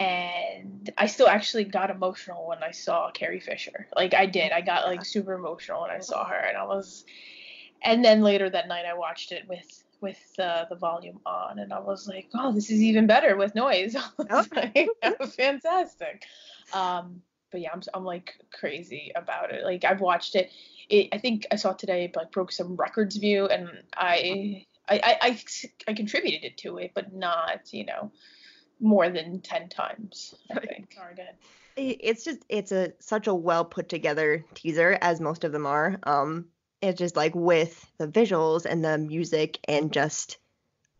and 0.01 0.91
I 0.97 1.07
still 1.07 1.29
actually 1.29 1.65
got 1.65 1.91
emotional 1.91 2.47
when 2.47 2.63
I 2.63 2.71
saw 2.71 3.11
Carrie 3.11 3.41
Fisher. 3.41 3.89
Like 3.97 4.15
I 4.15 4.27
did. 4.27 4.53
I 4.53 4.61
got 4.61 4.87
like 4.87 5.05
super 5.05 5.35
emotional 5.35 5.83
when 5.83 5.91
I 5.91 6.01
saw 6.01 6.25
her 6.25 6.37
and 6.37 6.57
I 6.57 6.65
was 6.65 7.05
and 7.83 8.05
then 8.05 8.23
later 8.23 8.49
that 8.51 8.69
night 8.69 8.85
I 8.85 8.95
watched 8.95 9.33
it 9.33 9.49
with 9.49 9.85
with 10.01 10.21
uh, 10.39 10.65
the 10.71 10.77
volume 10.77 11.19
on 11.27 11.59
and 11.59 11.73
I 11.73 11.81
was 11.81 12.07
like, 12.07 12.29
"Oh, 12.33 12.53
this 12.53 12.71
is 12.71 12.81
even 12.81 13.09
better 13.09 13.37
with 13.37 13.57
noise." 13.57 13.97
like, 14.55 14.89
fantastic. 15.37 16.25
Um 16.73 17.23
but 17.51 17.61
yeah, 17.61 17.71
I'm 17.73 17.83
I'm 17.95 18.05
like 18.05 18.35
crazy 18.53 19.11
about 19.17 19.53
it. 19.53 19.65
Like 19.65 19.85
I've 19.85 20.01
watched 20.01 20.37
it. 20.37 20.53
It 20.89 21.09
I 21.13 21.19
think 21.19 21.47
I 21.51 21.57
saw 21.57 21.73
today 21.73 22.13
like 22.15 22.31
broke 22.31 22.53
some 22.53 22.77
records 22.77 23.17
view 23.17 23.47
and 23.47 23.69
I 23.97 24.65
I, 24.89 25.01
I, 25.05 25.17
I, 25.21 25.39
I 25.89 25.93
contributed 25.95 26.45
it 26.45 26.57
to 26.59 26.79
it, 26.79 26.93
but 26.95 27.13
not, 27.13 27.73
you 27.73 27.85
know, 27.85 28.11
more 28.81 29.09
than 29.11 29.41
10 29.41 29.69
times, 29.69 30.35
I 30.51 30.61
think. 30.61 30.97
It's 31.77 32.25
just 32.25 32.45
it's 32.49 32.73
a 32.73 32.93
such 32.99 33.29
a 33.29 33.35
well 33.35 33.65
put 33.65 33.89
together 33.89 34.45
teaser 34.55 34.99
as 35.01 35.21
most 35.21 35.45
of 35.45 35.53
them 35.53 35.67
are. 35.67 35.99
Um 36.03 36.47
it's 36.81 36.99
just 36.99 37.17
like 37.17 37.35
with 37.35 37.91
the 37.99 38.09
visuals 38.09 38.65
and 38.65 38.85
the 38.85 38.99
music 38.99 39.59
and 39.69 39.93
just 39.93 40.39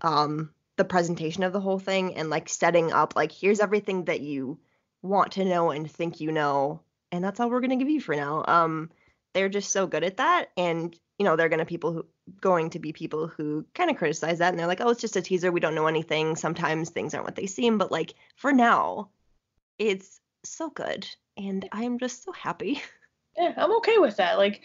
um 0.03 0.51
the 0.77 0.85
presentation 0.85 1.43
of 1.43 1.53
the 1.53 1.61
whole 1.61 1.81
thing 1.81 2.15
and 2.17 2.31
like 2.31 2.49
setting 2.49 2.93
up 2.93 3.17
like 3.17 3.33
here's 3.33 3.59
everything 3.59 4.05
that 4.05 4.21
you 4.21 4.59
want 5.03 5.33
to 5.33 5.45
know 5.45 5.71
and 5.71 5.91
think 5.91 6.21
you 6.21 6.31
know 6.31 6.81
and 7.11 7.25
that's 7.25 7.41
all 7.41 7.51
we're 7.51 7.61
going 7.61 7.71
to 7.71 7.77
give 7.77 7.91
you 7.91 8.01
for 8.01 8.15
now. 8.15 8.45
Um 8.47 8.91
they're 9.39 9.49
just 9.49 9.71
so 9.71 9.87
good 9.87 10.03
at 10.03 10.17
that 10.17 10.51
and 10.57 10.99
you 11.17 11.25
know 11.25 11.37
they're 11.37 11.49
going 11.49 11.61
to 11.61 11.65
people 11.65 11.93
who 11.93 12.05
going 12.41 12.71
to 12.71 12.81
be 12.81 12.93
people 12.93 13.29
who 13.29 13.65
kind 13.73 13.89
of 13.89 13.97
criticize 13.97 14.39
that 14.39 14.49
and 14.49 14.59
they're 14.59 14.67
like 14.67 14.81
oh 14.81 14.91
it's 14.91 15.01
just 15.01 15.15
a 15.15 15.23
teaser 15.23 15.53
we 15.53 15.61
don't 15.61 15.77
know 15.77 15.87
anything 15.87 16.35
sometimes 16.35 16.91
things 16.91 17.15
aren't 17.15 17.25
what 17.25 17.37
they 17.37 17.47
seem 17.47 17.79
but 17.79 17.93
like 17.93 18.15
for 18.35 18.53
now 18.53 19.09
it's 19.79 20.21
so 20.43 20.71
good 20.71 21.07
and 21.37 21.69
i'm 21.71 22.01
just 22.01 22.25
so 22.25 22.33
happy. 22.33 22.83
Yeah 23.37 23.55
i'm 23.57 23.77
okay 23.77 23.99
with 23.99 24.17
that 24.17 24.39
like 24.39 24.63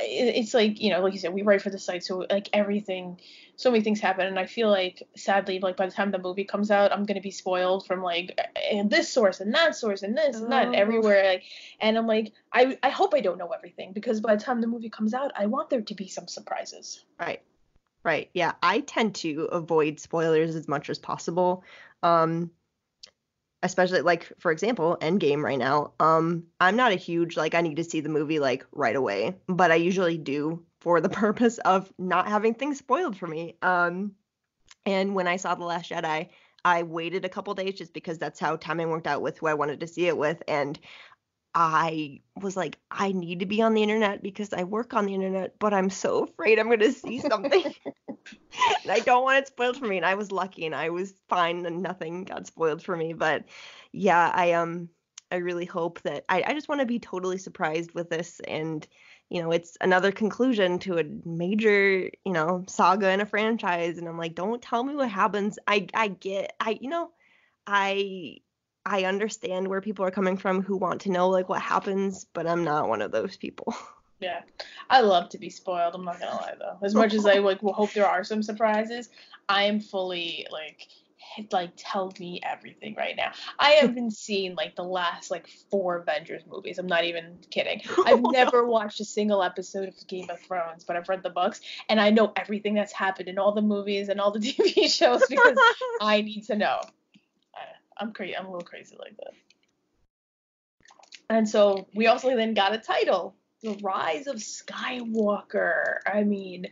it's 0.00 0.54
like 0.54 0.80
you 0.80 0.90
know 0.90 1.00
like 1.00 1.12
you 1.12 1.18
said 1.18 1.32
we 1.32 1.42
write 1.42 1.62
for 1.62 1.70
the 1.70 1.78
site 1.78 2.04
so 2.04 2.26
like 2.30 2.48
everything 2.52 3.18
so 3.56 3.70
many 3.70 3.82
things 3.82 4.00
happen 4.00 4.26
and 4.26 4.38
i 4.38 4.46
feel 4.46 4.70
like 4.70 5.06
sadly 5.16 5.58
like 5.60 5.76
by 5.76 5.86
the 5.86 5.92
time 5.92 6.10
the 6.10 6.18
movie 6.18 6.44
comes 6.44 6.70
out 6.70 6.92
i'm 6.92 7.04
gonna 7.04 7.20
be 7.20 7.30
spoiled 7.30 7.86
from 7.86 8.02
like 8.02 8.38
this 8.86 9.12
source 9.12 9.40
and 9.40 9.54
that 9.54 9.74
source 9.74 10.02
and 10.02 10.16
this 10.16 10.36
and 10.36 10.52
that 10.52 10.74
everywhere 10.74 11.24
like 11.24 11.44
and 11.80 11.96
i'm 11.96 12.06
like 12.06 12.32
i 12.52 12.78
i 12.82 12.88
hope 12.90 13.14
i 13.14 13.20
don't 13.20 13.38
know 13.38 13.48
everything 13.48 13.92
because 13.92 14.20
by 14.20 14.34
the 14.34 14.42
time 14.42 14.60
the 14.60 14.66
movie 14.66 14.90
comes 14.90 15.14
out 15.14 15.30
i 15.36 15.46
want 15.46 15.70
there 15.70 15.82
to 15.82 15.94
be 15.94 16.08
some 16.08 16.28
surprises. 16.28 17.04
Right. 17.18 17.42
Right. 18.02 18.30
Yeah 18.32 18.52
i 18.62 18.80
tend 18.80 19.14
to 19.16 19.44
avoid 19.52 20.00
spoilers 20.00 20.54
as 20.54 20.68
much 20.68 20.88
as 20.90 20.98
possible 20.98 21.64
um 22.02 22.50
especially 23.62 24.00
like 24.00 24.32
for 24.38 24.50
example 24.50 24.96
endgame 25.00 25.42
right 25.42 25.58
now 25.58 25.92
um 26.00 26.44
i'm 26.60 26.76
not 26.76 26.92
a 26.92 26.96
huge 26.96 27.36
like 27.36 27.54
i 27.54 27.60
need 27.60 27.76
to 27.76 27.84
see 27.84 28.00
the 28.00 28.08
movie 28.08 28.38
like 28.38 28.64
right 28.72 28.96
away 28.96 29.36
but 29.46 29.70
i 29.70 29.74
usually 29.74 30.18
do 30.18 30.64
for 30.80 31.00
the 31.00 31.08
purpose 31.24 31.58
of 31.58 31.92
not 31.98 32.28
having 32.28 32.54
things 32.54 32.78
spoiled 32.78 33.16
for 33.16 33.26
me 33.26 33.56
um 33.62 34.12
and 34.86 35.14
when 35.14 35.28
i 35.28 35.36
saw 35.36 35.54
the 35.54 35.64
last 35.64 35.90
jedi 35.90 36.28
i 36.64 36.82
waited 36.82 37.24
a 37.24 37.28
couple 37.28 37.54
days 37.54 37.74
just 37.74 37.92
because 37.92 38.18
that's 38.18 38.40
how 38.40 38.56
timing 38.56 38.88
worked 38.88 39.06
out 39.06 39.22
with 39.22 39.38
who 39.38 39.46
i 39.46 39.54
wanted 39.54 39.80
to 39.80 39.86
see 39.86 40.06
it 40.06 40.16
with 40.16 40.42
and 40.48 40.78
I 41.54 42.20
was 42.40 42.56
like, 42.56 42.78
I 42.90 43.12
need 43.12 43.40
to 43.40 43.46
be 43.46 43.60
on 43.62 43.74
the 43.74 43.82
internet 43.82 44.22
because 44.22 44.52
I 44.52 44.64
work 44.64 44.94
on 44.94 45.06
the 45.06 45.14
internet, 45.14 45.58
but 45.58 45.74
I'm 45.74 45.90
so 45.90 46.24
afraid 46.24 46.58
I'm 46.58 46.66
going 46.66 46.80
to 46.80 46.92
see 46.92 47.20
something. 47.20 47.74
and 48.82 48.92
I 48.92 49.00
don't 49.00 49.24
want 49.24 49.38
it 49.38 49.48
spoiled 49.48 49.76
for 49.76 49.86
me. 49.86 49.96
And 49.96 50.06
I 50.06 50.14
was 50.14 50.32
lucky 50.32 50.66
and 50.66 50.74
I 50.74 50.90
was 50.90 51.14
fine 51.28 51.64
and 51.66 51.82
nothing 51.82 52.24
got 52.24 52.46
spoiled 52.46 52.82
for 52.82 52.96
me. 52.96 53.12
But 53.12 53.44
yeah, 53.92 54.30
I 54.34 54.52
um 54.52 54.88
I 55.32 55.36
really 55.36 55.64
hope 55.64 56.00
that 56.02 56.24
I, 56.28 56.42
I 56.46 56.54
just 56.54 56.68
want 56.68 56.80
to 56.80 56.86
be 56.86 56.98
totally 56.98 57.38
surprised 57.38 57.92
with 57.94 58.10
this 58.10 58.40
and 58.40 58.86
you 59.28 59.40
know, 59.40 59.52
it's 59.52 59.76
another 59.80 60.10
conclusion 60.10 60.80
to 60.80 60.98
a 60.98 61.04
major, 61.24 62.10
you 62.24 62.32
know, 62.32 62.64
saga 62.66 63.10
in 63.10 63.20
a 63.20 63.26
franchise. 63.26 63.96
And 63.96 64.08
I'm 64.08 64.18
like, 64.18 64.34
don't 64.34 64.60
tell 64.60 64.82
me 64.82 64.96
what 64.96 65.08
happens. 65.08 65.58
I 65.66 65.86
I 65.94 66.08
get 66.08 66.54
I 66.60 66.78
you 66.80 66.88
know, 66.90 67.10
I 67.66 68.38
I 68.84 69.04
understand 69.04 69.68
where 69.68 69.80
people 69.80 70.04
are 70.04 70.10
coming 70.10 70.36
from 70.36 70.62
who 70.62 70.76
want 70.76 71.02
to 71.02 71.10
know 71.10 71.28
like 71.28 71.48
what 71.48 71.60
happens, 71.60 72.26
but 72.32 72.46
I'm 72.46 72.64
not 72.64 72.88
one 72.88 73.02
of 73.02 73.12
those 73.12 73.36
people. 73.36 73.74
Yeah, 74.22 74.42
I 74.90 75.00
love 75.00 75.30
to 75.30 75.38
be 75.38 75.48
spoiled. 75.48 75.94
I'm 75.94 76.04
not 76.04 76.20
gonna 76.20 76.36
lie 76.36 76.52
though. 76.58 76.76
As 76.82 76.94
much 76.94 77.14
as 77.14 77.24
I 77.24 77.34
like 77.38 77.62
will 77.62 77.72
hope 77.72 77.94
there 77.94 78.06
are 78.06 78.22
some 78.22 78.42
surprises, 78.42 79.08
I 79.48 79.62
am 79.62 79.80
fully 79.80 80.46
like 80.52 80.88
like 81.52 81.70
tell 81.76 82.12
me 82.18 82.40
everything 82.42 82.94
right 82.96 83.16
now. 83.16 83.32
I 83.58 83.70
have 83.80 83.94
been 83.94 84.10
seeing 84.10 84.54
like 84.56 84.76
the 84.76 84.84
last 84.84 85.30
like 85.30 85.48
four 85.70 85.96
Avengers 85.96 86.42
movies. 86.46 86.78
I'm 86.78 86.86
not 86.86 87.04
even 87.04 87.38
kidding. 87.50 87.80
I've 88.04 88.20
never 88.20 88.66
watched 88.66 89.00
a 89.00 89.04
single 89.04 89.42
episode 89.42 89.88
of 89.88 90.06
Game 90.06 90.28
of 90.28 90.40
Thrones, 90.40 90.84
but 90.84 90.96
I've 90.96 91.08
read 91.08 91.22
the 91.22 91.30
books 91.30 91.60
and 91.88 92.00
I 92.00 92.10
know 92.10 92.32
everything 92.36 92.74
that's 92.74 92.92
happened 92.92 93.28
in 93.28 93.38
all 93.38 93.52
the 93.52 93.62
movies 93.62 94.08
and 94.08 94.20
all 94.20 94.32
the 94.32 94.40
TV 94.40 94.90
shows 94.92 95.22
because 95.28 95.56
I 96.00 96.20
need 96.22 96.42
to 96.48 96.56
know. 96.56 96.80
I'm 98.00 98.12
crazy. 98.12 98.36
I'm 98.36 98.46
a 98.46 98.50
little 98.50 98.66
crazy 98.66 98.96
like 98.98 99.16
that. 99.18 99.34
And 101.28 101.48
so 101.48 101.86
we 101.94 102.08
also 102.08 102.34
then 102.34 102.54
got 102.54 102.74
a 102.74 102.78
title, 102.78 103.36
The 103.62 103.78
Rise 103.82 104.26
of 104.26 104.36
Skywalker. 104.36 105.98
I 106.04 106.24
mean, 106.24 106.66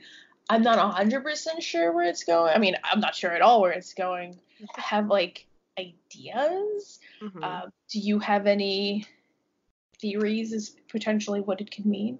I'm 0.50 0.62
not 0.62 0.78
100% 0.96 1.60
sure 1.60 1.92
where 1.92 2.06
it's 2.06 2.24
going. 2.24 2.52
I 2.54 2.58
mean, 2.58 2.74
I'm 2.82 3.00
not 3.00 3.14
sure 3.14 3.30
at 3.30 3.42
all 3.42 3.60
where 3.60 3.72
it's 3.72 3.94
going. 3.94 4.40
I 4.76 4.80
have 4.80 5.06
like 5.06 5.46
ideas. 5.78 6.98
Mm-hmm. 7.22 7.44
Uh, 7.44 7.60
do 7.90 7.98
you 8.00 8.18
have 8.18 8.46
any 8.46 9.06
theories 10.00 10.52
as 10.52 10.74
potentially 10.88 11.40
what 11.40 11.60
it 11.60 11.70
could 11.70 11.86
mean? 11.86 12.18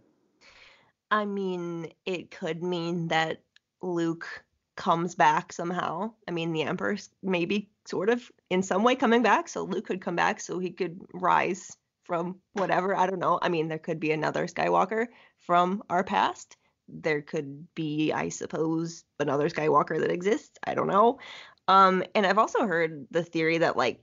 I 1.11 1.25
mean, 1.25 1.93
it 2.05 2.31
could 2.31 2.63
mean 2.63 3.09
that 3.09 3.41
Luke 3.81 4.45
comes 4.79 5.17
back 5.17 5.53
somehow. 5.53 6.13
I 6.29 6.31
mean, 6.31 6.53
the 6.53 6.63
Emperor's 6.63 7.11
maybe 7.21 7.69
sort 7.85 8.09
of 8.09 8.23
in 8.49 8.63
some 8.63 8.85
way 8.85 8.95
coming 8.95 9.23
back, 9.23 9.49
so 9.49 9.65
Luke 9.65 9.87
could 9.87 10.01
come 10.01 10.15
back 10.15 10.41
so 10.41 10.61
he 10.61 10.71
could 10.71 11.01
rise 11.13 11.77
from 12.05 12.37
whatever. 12.53 12.97
I 12.97 13.09
don't 13.09 13.19
know. 13.19 13.41
I 13.43 13.49
mean, 13.49 13.67
there 13.67 13.81
could 13.81 13.99
be 13.99 14.13
another 14.13 14.47
Skywalker 14.47 15.09
from 15.37 15.83
our 15.91 16.05
past. 16.05 16.57
There 16.89 17.21
could 17.21 17.67
be, 17.75 18.13
I 18.13 18.29
suppose, 18.29 19.05
another 19.19 19.49
Skywalker 19.49 20.01
that 20.01 20.13
exists. 20.13 20.57
I 20.65 20.75
don't 20.75 20.87
know. 20.87 21.19
Um, 21.67 22.05
and 22.15 22.25
I've 22.25 22.39
also 22.39 22.65
heard 22.65 23.09
the 23.11 23.25
theory 23.25 23.59
that 23.59 23.77
like 23.77 24.01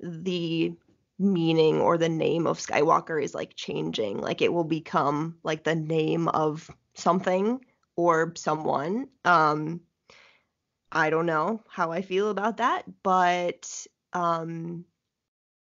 the 0.00 0.72
meaning 1.20 1.80
or 1.80 1.96
the 1.96 2.08
name 2.08 2.48
of 2.48 2.58
Skywalker 2.58 3.22
is 3.22 3.32
like 3.32 3.54
changing. 3.54 4.18
Like 4.18 4.42
it 4.42 4.52
will 4.52 4.64
become 4.64 5.36
like 5.44 5.62
the 5.62 5.76
name 5.76 6.26
of 6.28 6.68
something 6.94 7.60
or 7.94 8.32
someone. 8.36 9.06
Um, 9.24 9.80
I 10.96 11.10
don't 11.10 11.26
know 11.26 11.60
how 11.68 11.92
I 11.92 12.00
feel 12.00 12.30
about 12.30 12.56
that, 12.56 12.84
but 13.02 13.86
um, 14.14 14.86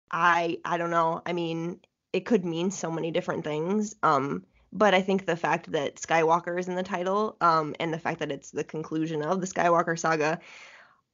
I 0.09 0.59
I 0.65 0.79
don't 0.79 0.93
know. 0.93 1.21
I 1.27 1.33
mean, 1.33 1.81
it 2.13 2.27
could 2.27 2.45
mean 2.45 2.71
so 2.71 2.93
many 2.93 3.11
different 3.11 3.43
things. 3.43 3.97
Um, 4.05 4.45
but 4.73 4.95
I 4.95 5.03
think 5.03 5.27
the 5.27 5.37
fact 5.37 5.73
that 5.73 5.97
Skywalker 5.97 6.57
is 6.61 6.69
in 6.69 6.77
the 6.77 6.85
title, 6.85 7.37
um, 7.41 7.75
and 7.81 7.93
the 7.93 7.99
fact 7.99 8.21
that 8.21 8.31
it's 8.31 8.53
the 8.53 8.63
conclusion 8.63 9.21
of 9.23 9.41
the 9.41 9.49
Skywalker 9.49 9.99
saga, 9.99 10.39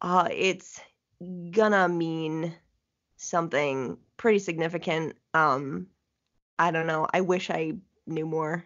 uh, 0.02 0.28
it's 0.30 0.78
gonna 1.50 1.88
mean 1.88 2.54
something 3.16 3.96
pretty 4.18 4.40
significant. 4.40 5.16
Um, 5.32 5.86
I 6.58 6.70
don't 6.70 6.86
know. 6.86 7.06
I 7.10 7.22
wish 7.22 7.48
I 7.48 7.76
knew 8.06 8.26
more. 8.26 8.62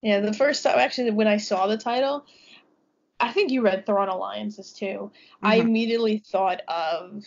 Yeah, 0.00 0.20
the 0.20 0.32
first 0.32 0.62
time 0.62 0.78
actually 0.78 1.10
when 1.10 1.28
I 1.28 1.36
saw 1.36 1.66
the 1.66 1.76
title, 1.76 2.24
I 3.18 3.32
think 3.32 3.50
you 3.50 3.62
read 3.62 3.86
Thrawn 3.86 4.08
Alliances 4.08 4.72
too. 4.72 5.10
Mm-hmm. 5.10 5.46
I 5.46 5.54
immediately 5.56 6.18
thought 6.18 6.62
of 6.68 7.24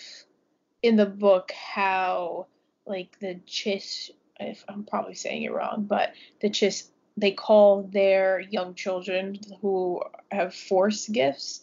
in 0.81 0.95
the 0.95 1.05
book 1.05 1.51
how 1.51 2.47
like 2.85 3.17
the 3.19 3.39
Chiss 3.47 4.11
if 4.39 4.63
I'm 4.69 4.85
probably 4.85 5.15
saying 5.15 5.43
it 5.43 5.51
wrong, 5.51 5.85
but 5.87 6.13
the 6.41 6.49
Chiss 6.49 6.89
they 7.17 7.31
call 7.31 7.83
their 7.83 8.39
young 8.39 8.73
children 8.75 9.37
who 9.61 10.01
have 10.31 10.55
force 10.55 11.07
gifts 11.07 11.61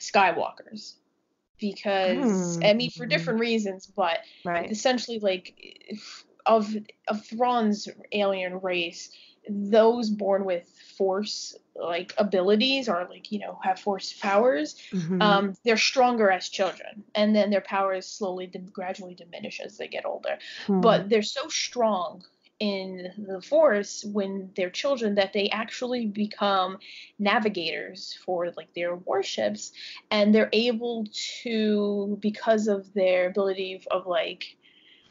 Skywalkers 0.00 0.94
because 1.58 2.58
mm. 2.58 2.68
I 2.68 2.74
mean 2.74 2.90
for 2.90 3.04
hmm. 3.04 3.10
different 3.10 3.40
reasons, 3.40 3.86
but 3.86 4.18
right. 4.44 4.70
essentially 4.70 5.18
like 5.18 5.90
of 6.46 6.74
of 7.08 7.24
Thrawn's 7.26 7.88
alien 8.12 8.60
race, 8.60 9.10
those 9.48 10.10
born 10.10 10.44
with 10.44 10.68
force 10.96 11.56
like 11.74 12.12
abilities 12.18 12.88
or 12.88 13.06
like 13.08 13.30
you 13.30 13.38
know 13.38 13.58
have 13.62 13.78
force 13.78 14.12
powers 14.12 14.76
mm-hmm. 14.92 15.22
um, 15.22 15.54
they're 15.64 15.76
stronger 15.76 16.30
as 16.30 16.48
children 16.48 17.04
and 17.14 17.34
then 17.34 17.50
their 17.50 17.60
powers 17.60 18.06
slowly 18.06 18.50
gradually 18.72 19.14
diminish 19.14 19.60
as 19.60 19.78
they 19.78 19.88
get 19.88 20.04
older 20.04 20.38
mm. 20.66 20.82
but 20.82 21.08
they're 21.08 21.22
so 21.22 21.48
strong 21.48 22.22
in 22.60 23.12
the 23.16 23.40
force 23.40 24.04
when 24.04 24.50
they're 24.56 24.70
children 24.70 25.14
that 25.14 25.32
they 25.32 25.48
actually 25.50 26.06
become 26.06 26.78
navigators 27.18 28.18
for 28.24 28.50
like 28.56 28.72
their 28.74 28.96
warships 28.96 29.70
and 30.10 30.34
they're 30.34 30.50
able 30.52 31.06
to 31.12 32.18
because 32.20 32.66
of 32.66 32.92
their 32.94 33.28
ability 33.28 33.74
of, 33.74 33.86
of 33.92 34.06
like 34.06 34.56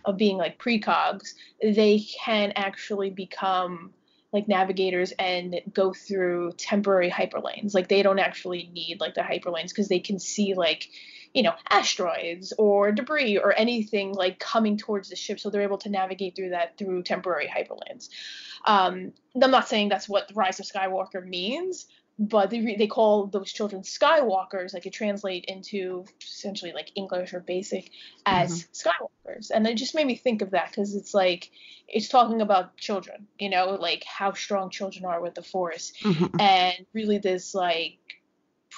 of 0.04 0.18
being 0.18 0.38
like 0.38 0.60
precogs 0.60 1.36
they 1.62 2.00
can 2.00 2.52
actually 2.56 3.10
become 3.10 3.94
like 4.38 4.48
navigators 4.48 5.12
and 5.18 5.60
go 5.74 5.94
through 5.94 6.52
temporary 6.58 7.10
hyperlanes. 7.10 7.74
Like 7.74 7.88
they 7.88 8.04
don't 8.04 8.20
actually 8.20 8.70
need 8.72 9.00
like 9.00 9.16
the 9.16 9.22
hyperlanes 9.22 9.70
because 9.70 9.88
they 9.88 10.00
can 10.00 10.20
see 10.20 10.54
like 10.54 10.90
you 11.34 11.42
know 11.44 11.54
asteroids 11.70 12.54
or 12.58 12.92
debris 12.92 13.38
or 13.38 13.54
anything 13.58 14.14
like 14.14 14.40
coming 14.40 14.78
towards 14.78 15.10
the 15.10 15.16
ship 15.16 15.40
so 15.40 15.50
they're 15.50 15.62
able 15.62 15.78
to 15.78 15.90
navigate 15.90 16.36
through 16.36 16.50
that 16.50 16.78
through 16.78 17.04
temporary 17.04 17.48
hyperlanes 17.48 18.08
um, 18.66 19.12
i'm 19.44 19.52
not 19.52 19.68
saying 19.68 19.90
that's 19.90 20.08
what 20.08 20.32
rise 20.34 20.60
of 20.60 20.66
skywalker 20.66 21.24
means 21.24 21.86
but 22.20 22.50
they, 22.50 22.76
they 22.76 22.88
call 22.88 23.28
those 23.28 23.52
children 23.52 23.84
skywalkers 23.84 24.74
like 24.74 24.86
it 24.86 24.94
translate 24.94 25.46
into 25.46 26.06
essentially 26.22 26.72
like 26.72 26.92
english 26.96 27.34
or 27.34 27.40
basic 27.40 27.92
as 28.26 28.64
mm-hmm. 28.64 28.90
skywalkers 28.90 29.52
and 29.54 29.68
it 29.68 29.76
just 29.76 29.96
made 29.96 30.08
me 30.08 30.16
think 30.16 30.42
of 30.42 30.52
that 30.52 30.70
because 30.70 30.96
it's 30.96 31.14
like 31.14 31.52
it's 31.88 32.10
talking 32.10 32.42
about 32.42 32.76
children 32.78 33.28
you 33.40 33.50
know 33.50 33.78
like 33.80 34.04
how 34.04 34.34
strong 34.34 34.70
children 34.70 35.06
are 35.06 35.22
with 35.22 35.36
the 35.36 35.44
force 35.44 35.94
mm-hmm. 36.02 36.40
and 36.40 36.86
really 36.94 37.20
this 37.20 37.54
like 37.54 37.98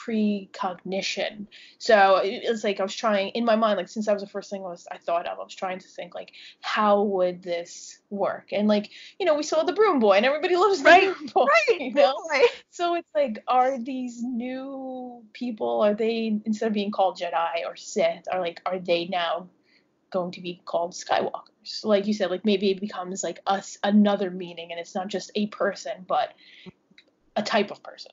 precognition. 0.06 1.48
So 1.78 2.22
it's 2.24 2.64
like 2.64 2.80
I 2.80 2.84
was 2.84 2.96
trying 2.96 3.30
in 3.30 3.44
my 3.44 3.56
mind, 3.56 3.78
like 3.78 3.90
since 3.90 4.06
that 4.06 4.14
was 4.14 4.24
the 4.24 4.30
first 4.30 4.50
thing 4.50 4.62
I 4.62 4.70
was 4.70 4.88
I 4.90 4.98
thought 4.98 5.28
of, 5.28 5.40
I 5.40 5.44
was 5.44 5.56
trying 5.56 5.80
to 5.80 5.88
think 5.88 6.16
like 6.16 6.32
how 6.62 7.04
would 7.04 7.44
this 7.44 8.00
work? 8.10 8.50
And 8.52 8.68
like 8.68 8.90
you 9.20 9.26
know 9.26 9.36
we 9.36 9.44
saw 9.44 9.64
the 9.64 9.74
Broom 9.74 10.00
Boy, 10.00 10.14
and 10.14 10.26
everybody 10.26 10.56
loves 10.56 10.82
the 10.82 10.84
Broom 10.84 11.30
Boy. 11.34 11.46
Right, 11.46 11.80
you 11.82 11.94
know? 11.94 12.16
Right. 12.30 12.48
So 12.70 12.96
it's 12.96 13.10
like 13.14 13.44
are 13.48 13.78
these 13.78 14.22
new 14.24 15.24
people? 15.34 15.82
Are 15.82 15.94
they 15.94 16.40
instead 16.46 16.68
of 16.68 16.74
being 16.74 16.92
called 16.92 17.20
Jedi 17.20 17.66
or 17.66 17.76
Sith, 17.76 18.28
are 18.32 18.40
like 18.40 18.62
are 18.66 18.80
they 18.80 19.06
now 19.06 19.50
going 20.12 20.32
to 20.32 20.42
be 20.42 20.62
called 20.64 20.94
Skywalkers? 20.94 21.84
Like 21.84 22.08
you 22.08 22.14
said, 22.14 22.32
like 22.32 22.46
maybe 22.46 22.72
it 22.72 22.80
becomes 22.80 23.24
like 23.24 23.40
us 23.46 23.78
another 23.84 24.32
meaning, 24.32 24.72
and 24.72 24.80
it's 24.80 24.96
not 24.96 25.08
just 25.08 25.32
a 25.36 25.48
person, 25.48 26.06
but 26.08 26.34
a 27.36 27.44
type 27.44 27.72
of 27.72 27.84
person 27.84 28.12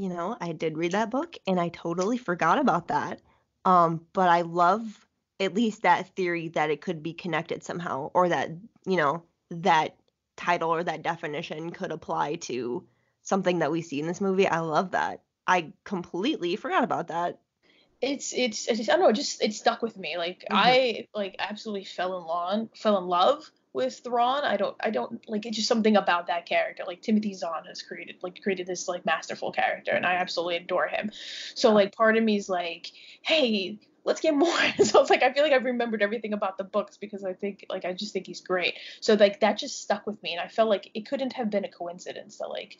you 0.00 0.08
know, 0.08 0.34
I 0.40 0.52
did 0.52 0.78
read 0.78 0.92
that 0.92 1.10
book 1.10 1.36
and 1.46 1.60
I 1.60 1.68
totally 1.68 2.16
forgot 2.16 2.58
about 2.58 2.88
that. 2.88 3.20
Um, 3.66 4.06
but 4.14 4.30
I 4.30 4.40
love 4.40 5.06
at 5.38 5.54
least 5.54 5.82
that 5.82 6.08
theory 6.16 6.48
that 6.48 6.70
it 6.70 6.80
could 6.80 7.02
be 7.02 7.12
connected 7.12 7.62
somehow 7.62 8.10
or 8.14 8.30
that, 8.30 8.50
you 8.86 8.96
know, 8.96 9.22
that 9.50 9.96
title 10.38 10.70
or 10.70 10.82
that 10.82 11.02
definition 11.02 11.70
could 11.70 11.92
apply 11.92 12.36
to 12.36 12.86
something 13.20 13.58
that 13.58 13.70
we 13.70 13.82
see 13.82 14.00
in 14.00 14.06
this 14.06 14.22
movie. 14.22 14.48
I 14.48 14.60
love 14.60 14.92
that. 14.92 15.20
I 15.46 15.72
completely 15.84 16.56
forgot 16.56 16.82
about 16.82 17.08
that. 17.08 17.38
It's 18.00 18.32
it's, 18.32 18.68
it's 18.68 18.88
I 18.88 18.92
don't 18.92 19.00
know, 19.00 19.08
it 19.08 19.16
just 19.16 19.42
it 19.42 19.52
stuck 19.52 19.82
with 19.82 19.98
me. 19.98 20.16
Like 20.16 20.46
mm-hmm. 20.50 20.56
I 20.56 21.08
like 21.14 21.36
absolutely 21.38 21.84
fell 21.84 22.16
in 22.18 22.24
love 22.24 22.68
fell 22.74 22.96
in 22.96 23.04
love 23.04 23.50
with 23.72 24.00
Thrawn. 24.02 24.44
I 24.44 24.56
don't 24.56 24.76
I 24.80 24.90
don't 24.90 25.28
like 25.28 25.46
it's 25.46 25.56
just 25.56 25.68
something 25.68 25.96
about 25.96 26.26
that 26.26 26.46
character. 26.46 26.84
Like 26.86 27.02
Timothy 27.02 27.34
Zahn 27.34 27.64
has 27.66 27.82
created 27.82 28.16
like 28.22 28.42
created 28.42 28.66
this 28.66 28.88
like 28.88 29.06
masterful 29.06 29.52
character 29.52 29.92
and 29.92 30.04
I 30.04 30.10
mm-hmm. 30.12 30.22
absolutely 30.22 30.56
adore 30.56 30.88
him. 30.88 31.10
So 31.54 31.72
like 31.72 31.94
part 31.94 32.16
of 32.16 32.24
me 32.24 32.36
is 32.36 32.48
like, 32.48 32.90
hey, 33.22 33.78
let's 34.04 34.20
get 34.20 34.34
more. 34.34 34.58
so 34.84 35.00
it's 35.00 35.10
like 35.10 35.22
I 35.22 35.32
feel 35.32 35.44
like 35.44 35.52
I've 35.52 35.64
remembered 35.64 36.02
everything 36.02 36.32
about 36.32 36.58
the 36.58 36.64
books 36.64 36.96
because 36.96 37.24
I 37.24 37.32
think 37.32 37.66
like 37.68 37.84
I 37.84 37.92
just 37.92 38.12
think 38.12 38.26
he's 38.26 38.40
great. 38.40 38.74
So 39.00 39.14
like 39.14 39.40
that 39.40 39.58
just 39.58 39.80
stuck 39.80 40.06
with 40.06 40.22
me 40.22 40.32
and 40.32 40.40
I 40.40 40.48
felt 40.48 40.68
like 40.68 40.90
it 40.94 41.08
couldn't 41.08 41.34
have 41.34 41.50
been 41.50 41.64
a 41.64 41.70
coincidence 41.70 42.38
that 42.38 42.48
like 42.48 42.78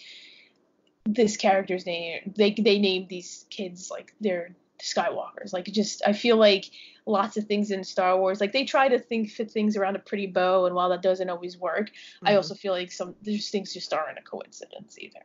this 1.07 1.37
character's 1.37 1.87
name 1.87 2.35
they 2.37 2.53
they 2.53 2.79
named 2.79 3.09
these 3.09 3.47
kids 3.49 3.91
like 3.91 4.13
they're 4.21 4.55
Skywalkers. 4.81 5.53
Like 5.53 5.67
just 5.67 6.03
I 6.07 6.13
feel 6.13 6.37
like 6.37 6.71
lots 7.11 7.37
of 7.37 7.45
things 7.45 7.71
in 7.71 7.85
Star 7.85 8.19
Wars, 8.19 8.41
like 8.41 8.53
they 8.53 8.65
try 8.65 8.89
to 8.89 8.99
think 8.99 9.31
fit 9.31 9.51
things 9.51 9.77
around 9.77 9.97
a 9.97 9.99
pretty 9.99 10.27
bow, 10.27 10.67
and 10.67 10.75
while 10.75 10.89
that 10.91 11.03
doesn't 11.03 11.29
always 11.29 11.59
work, 11.59 11.91
mm-hmm. 11.91 12.29
I 12.29 12.37
also 12.37 12.55
feel 12.55 12.73
like 12.73 12.93
some 12.93 13.15
there's 13.23 13.51
things 13.51 13.75
just 13.75 13.93
aren't 13.93 14.19
a 14.19 14.23
coincidence 14.23 14.99
either. 14.99 15.21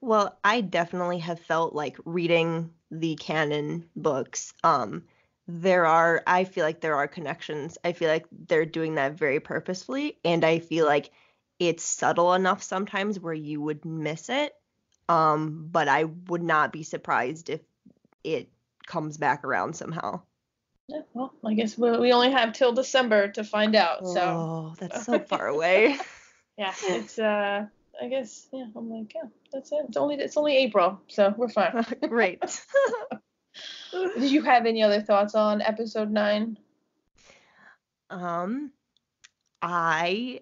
Well, 0.00 0.38
I 0.42 0.62
definitely 0.62 1.18
have 1.18 1.38
felt 1.40 1.74
like 1.74 1.96
reading 2.04 2.70
the 2.90 3.14
canon 3.16 3.88
books. 3.94 4.52
Um, 4.64 5.04
there 5.46 5.86
are 5.86 6.22
I 6.26 6.44
feel 6.44 6.64
like 6.64 6.80
there 6.80 6.96
are 6.96 7.08
connections. 7.08 7.78
I 7.84 7.92
feel 7.92 8.08
like 8.08 8.26
they're 8.30 8.66
doing 8.66 8.94
that 8.96 9.18
very 9.18 9.40
purposefully, 9.40 10.18
and 10.24 10.44
I 10.44 10.60
feel 10.60 10.86
like 10.86 11.10
it's 11.58 11.84
subtle 11.84 12.34
enough 12.34 12.62
sometimes 12.62 13.20
where 13.20 13.34
you 13.34 13.60
would 13.60 13.84
miss 13.84 14.28
it. 14.28 14.54
Um, 15.08 15.68
but 15.70 15.88
I 15.88 16.04
would 16.04 16.42
not 16.42 16.72
be 16.72 16.84
surprised 16.84 17.50
if 17.50 17.60
it 18.24 18.48
comes 18.86 19.18
back 19.18 19.44
around 19.44 19.74
somehow. 19.74 20.22
Yeah, 20.88 21.02
well, 21.14 21.32
I 21.44 21.54
guess 21.54 21.78
we, 21.78 21.90
we 21.98 22.12
only 22.12 22.32
have 22.32 22.52
till 22.52 22.72
December 22.72 23.28
to 23.28 23.44
find 23.44 23.74
out. 23.74 24.06
So. 24.06 24.20
Oh, 24.20 24.74
that's 24.78 25.06
so 25.06 25.18
far 25.28 25.46
away. 25.46 25.96
yeah, 26.58 26.74
it's 26.82 27.18
uh, 27.18 27.66
I 28.00 28.08
guess 28.08 28.48
yeah. 28.52 28.66
I'm 28.76 28.90
like, 28.90 29.14
yeah, 29.14 29.28
that's 29.52 29.70
it. 29.72 29.84
It's 29.88 29.96
only 29.96 30.16
it's 30.16 30.36
only 30.36 30.56
April, 30.56 31.00
so 31.08 31.34
we're 31.36 31.48
fine. 31.48 31.84
Great. 32.08 32.42
Did 33.92 34.30
you 34.30 34.42
have 34.42 34.66
any 34.66 34.82
other 34.82 35.02
thoughts 35.02 35.34
on 35.34 35.60
episode 35.60 36.10
nine? 36.10 36.58
Um, 38.10 38.72
I 39.60 40.40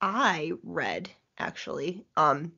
I 0.00 0.52
read 0.62 1.10
actually 1.38 2.04
um 2.16 2.52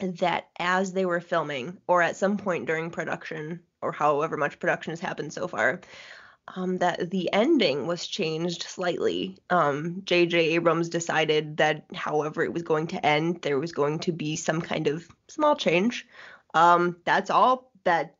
that 0.00 0.48
as 0.58 0.92
they 0.92 1.04
were 1.04 1.20
filming 1.20 1.78
or 1.86 2.02
at 2.02 2.16
some 2.16 2.36
point 2.36 2.66
during 2.66 2.90
production 2.90 3.60
or 3.82 3.92
however 3.92 4.36
much 4.36 4.58
production 4.58 4.90
has 4.92 5.00
happened 5.00 5.32
so 5.32 5.48
far 5.48 5.80
um, 6.56 6.78
that 6.78 7.10
the 7.10 7.32
ending 7.32 7.86
was 7.86 8.06
changed 8.06 8.64
slightly. 8.64 9.38
Um, 9.50 10.02
J.J. 10.04 10.38
Abrams 10.54 10.88
decided 10.88 11.56
that 11.58 11.84
however 11.94 12.42
it 12.42 12.52
was 12.52 12.62
going 12.62 12.88
to 12.88 13.06
end, 13.06 13.42
there 13.42 13.58
was 13.58 13.72
going 13.72 14.00
to 14.00 14.12
be 14.12 14.36
some 14.36 14.60
kind 14.60 14.88
of 14.88 15.06
small 15.28 15.54
change. 15.56 16.06
Um, 16.54 16.96
that's 17.04 17.30
all 17.30 17.70
that 17.84 18.16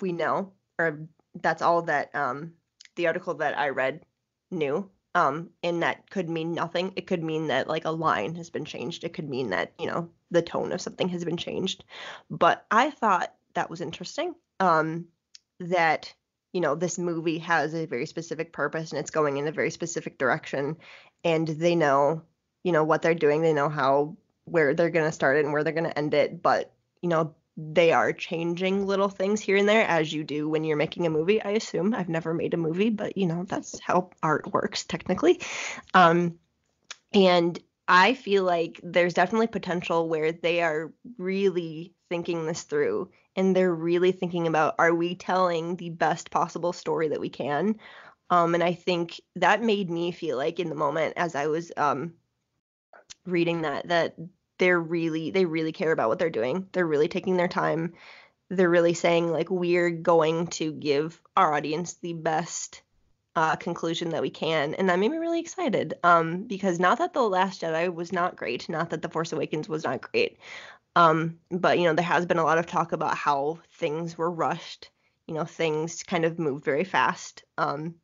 we 0.00 0.12
know, 0.12 0.52
or 0.78 1.00
that's 1.40 1.62
all 1.62 1.82
that 1.82 2.14
um, 2.14 2.54
the 2.96 3.06
article 3.06 3.34
that 3.34 3.58
I 3.58 3.68
read 3.68 4.04
knew. 4.50 4.90
Um, 5.14 5.50
and 5.62 5.82
that 5.82 6.08
could 6.08 6.30
mean 6.30 6.54
nothing. 6.54 6.94
It 6.96 7.06
could 7.06 7.22
mean 7.22 7.48
that 7.48 7.68
like 7.68 7.84
a 7.84 7.90
line 7.90 8.34
has 8.36 8.48
been 8.48 8.64
changed. 8.64 9.04
It 9.04 9.12
could 9.12 9.28
mean 9.28 9.50
that 9.50 9.72
you 9.78 9.86
know 9.86 10.08
the 10.30 10.40
tone 10.40 10.72
of 10.72 10.80
something 10.80 11.08
has 11.10 11.24
been 11.24 11.36
changed. 11.36 11.84
But 12.30 12.64
I 12.70 12.90
thought 12.90 13.34
that 13.52 13.68
was 13.68 13.82
interesting. 13.82 14.34
Um, 14.62 15.06
that 15.60 16.12
you 16.52 16.60
know 16.60 16.74
this 16.74 16.98
movie 16.98 17.38
has 17.38 17.74
a 17.74 17.86
very 17.86 18.06
specific 18.06 18.52
purpose 18.52 18.90
and 18.90 19.00
it's 19.00 19.10
going 19.10 19.36
in 19.36 19.48
a 19.48 19.52
very 19.52 19.70
specific 19.70 20.18
direction, 20.18 20.76
and 21.24 21.48
they 21.48 21.74
know 21.74 22.22
you 22.62 22.72
know 22.72 22.84
what 22.84 23.02
they're 23.02 23.14
doing. 23.14 23.42
They 23.42 23.52
know 23.52 23.68
how 23.68 24.16
where 24.44 24.74
they're 24.74 24.90
going 24.90 25.06
to 25.06 25.12
start 25.12 25.36
it 25.36 25.44
and 25.44 25.52
where 25.52 25.64
they're 25.64 25.72
going 25.72 25.90
to 25.90 25.98
end 25.98 26.14
it, 26.14 26.42
but 26.42 26.72
you 27.00 27.08
know, 27.08 27.34
they 27.56 27.92
are 27.92 28.12
changing 28.12 28.86
little 28.86 29.08
things 29.08 29.40
here 29.40 29.56
and 29.56 29.68
there 29.68 29.86
as 29.86 30.12
you 30.12 30.24
do 30.24 30.48
when 30.48 30.64
you're 30.64 30.76
making 30.76 31.06
a 31.06 31.10
movie, 31.10 31.42
I 31.42 31.50
assume. 31.50 31.94
I've 31.94 32.08
never 32.08 32.32
made 32.32 32.54
a 32.54 32.56
movie, 32.56 32.90
but 32.90 33.16
you 33.16 33.26
know, 33.26 33.44
that's 33.44 33.78
how 33.80 34.10
art 34.22 34.52
works 34.52 34.84
technically. 34.84 35.40
Um 35.94 36.38
and 37.12 37.58
I 37.88 38.14
feel 38.14 38.44
like 38.44 38.80
there's 38.82 39.14
definitely 39.14 39.48
potential 39.48 40.08
where 40.08 40.32
they 40.32 40.62
are 40.62 40.92
really 41.18 41.92
thinking 42.08 42.46
this 42.46 42.62
through 42.62 43.10
and 43.36 43.54
they're 43.56 43.74
really 43.74 44.12
thinking 44.12 44.46
about 44.46 44.74
are 44.78 44.94
we 44.94 45.14
telling 45.14 45.76
the 45.76 45.90
best 45.90 46.30
possible 46.30 46.72
story 46.72 47.08
that 47.08 47.20
we 47.20 47.28
can? 47.28 47.76
Um, 48.30 48.54
and 48.54 48.62
I 48.62 48.74
think 48.74 49.20
that 49.36 49.62
made 49.62 49.90
me 49.90 50.10
feel 50.12 50.36
like 50.36 50.58
in 50.58 50.68
the 50.68 50.74
moment 50.74 51.14
as 51.16 51.34
I 51.34 51.48
was 51.48 51.70
um, 51.76 52.14
reading 53.26 53.62
that 53.62 53.88
that 53.88 54.16
they're 54.58 54.80
really 54.80 55.30
they 55.30 55.44
really 55.44 55.72
care 55.72 55.92
about 55.92 56.08
what 56.08 56.18
they're 56.18 56.30
doing. 56.30 56.68
They're 56.72 56.86
really 56.86 57.08
taking 57.08 57.36
their 57.36 57.48
time. 57.48 57.94
They're 58.48 58.70
really 58.70 58.94
saying 58.94 59.30
like 59.30 59.50
we're 59.50 59.90
going 59.90 60.48
to 60.48 60.72
give 60.72 61.20
our 61.36 61.52
audience 61.54 61.94
the 61.94 62.12
best 62.12 62.82
uh, 63.34 63.56
conclusion 63.56 64.10
that 64.10 64.22
we 64.22 64.30
can, 64.30 64.74
and 64.74 64.88
that 64.88 64.98
made 64.98 65.10
me 65.10 65.16
really 65.16 65.40
excited. 65.40 65.94
Um, 66.02 66.44
because 66.44 66.78
not 66.78 66.98
that 66.98 67.14
the 67.14 67.22
Last 67.22 67.62
Jedi 67.62 67.92
was 67.92 68.12
not 68.12 68.36
great, 68.36 68.68
not 68.68 68.90
that 68.90 69.02
the 69.02 69.08
Force 69.08 69.32
Awakens 69.32 69.68
was 69.68 69.84
not 69.84 70.02
great, 70.02 70.38
um, 70.96 71.38
but 71.50 71.78
you 71.78 71.84
know 71.84 71.94
there 71.94 72.04
has 72.04 72.26
been 72.26 72.38
a 72.38 72.44
lot 72.44 72.58
of 72.58 72.66
talk 72.66 72.92
about 72.92 73.16
how 73.16 73.60
things 73.72 74.16
were 74.16 74.30
rushed. 74.30 74.90
You 75.26 75.34
know 75.34 75.44
things 75.44 76.02
kind 76.02 76.24
of 76.24 76.38
moved 76.38 76.64
very 76.64 76.84
fast. 76.84 77.44
Um, 77.58 77.96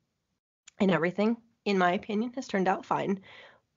and 0.81 0.91
everything, 0.91 1.37
in 1.65 1.79
my 1.79 1.93
opinion, 1.93 2.33
has 2.35 2.47
turned 2.47 2.69
out 2.69 2.87
fine. 2.87 3.21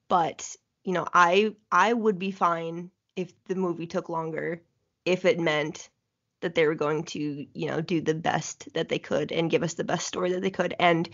But 0.07 0.55
you 0.83 0.93
know, 0.93 1.07
I 1.13 1.55
I 1.71 1.93
would 1.93 2.19
be 2.19 2.31
fine 2.31 2.91
if 3.15 3.33
the 3.45 3.55
movie 3.55 3.87
took 3.87 4.09
longer, 4.09 4.61
if 5.05 5.25
it 5.25 5.39
meant 5.39 5.89
that 6.41 6.55
they 6.55 6.65
were 6.65 6.75
going 6.75 7.03
to, 7.03 7.45
you 7.53 7.67
know, 7.67 7.81
do 7.81 8.01
the 8.01 8.15
best 8.15 8.67
that 8.73 8.89
they 8.89 8.99
could 8.99 9.31
and 9.31 9.49
give 9.49 9.63
us 9.63 9.75
the 9.75 9.83
best 9.83 10.07
story 10.07 10.31
that 10.31 10.41
they 10.41 10.49
could. 10.49 10.73
And 10.79 11.07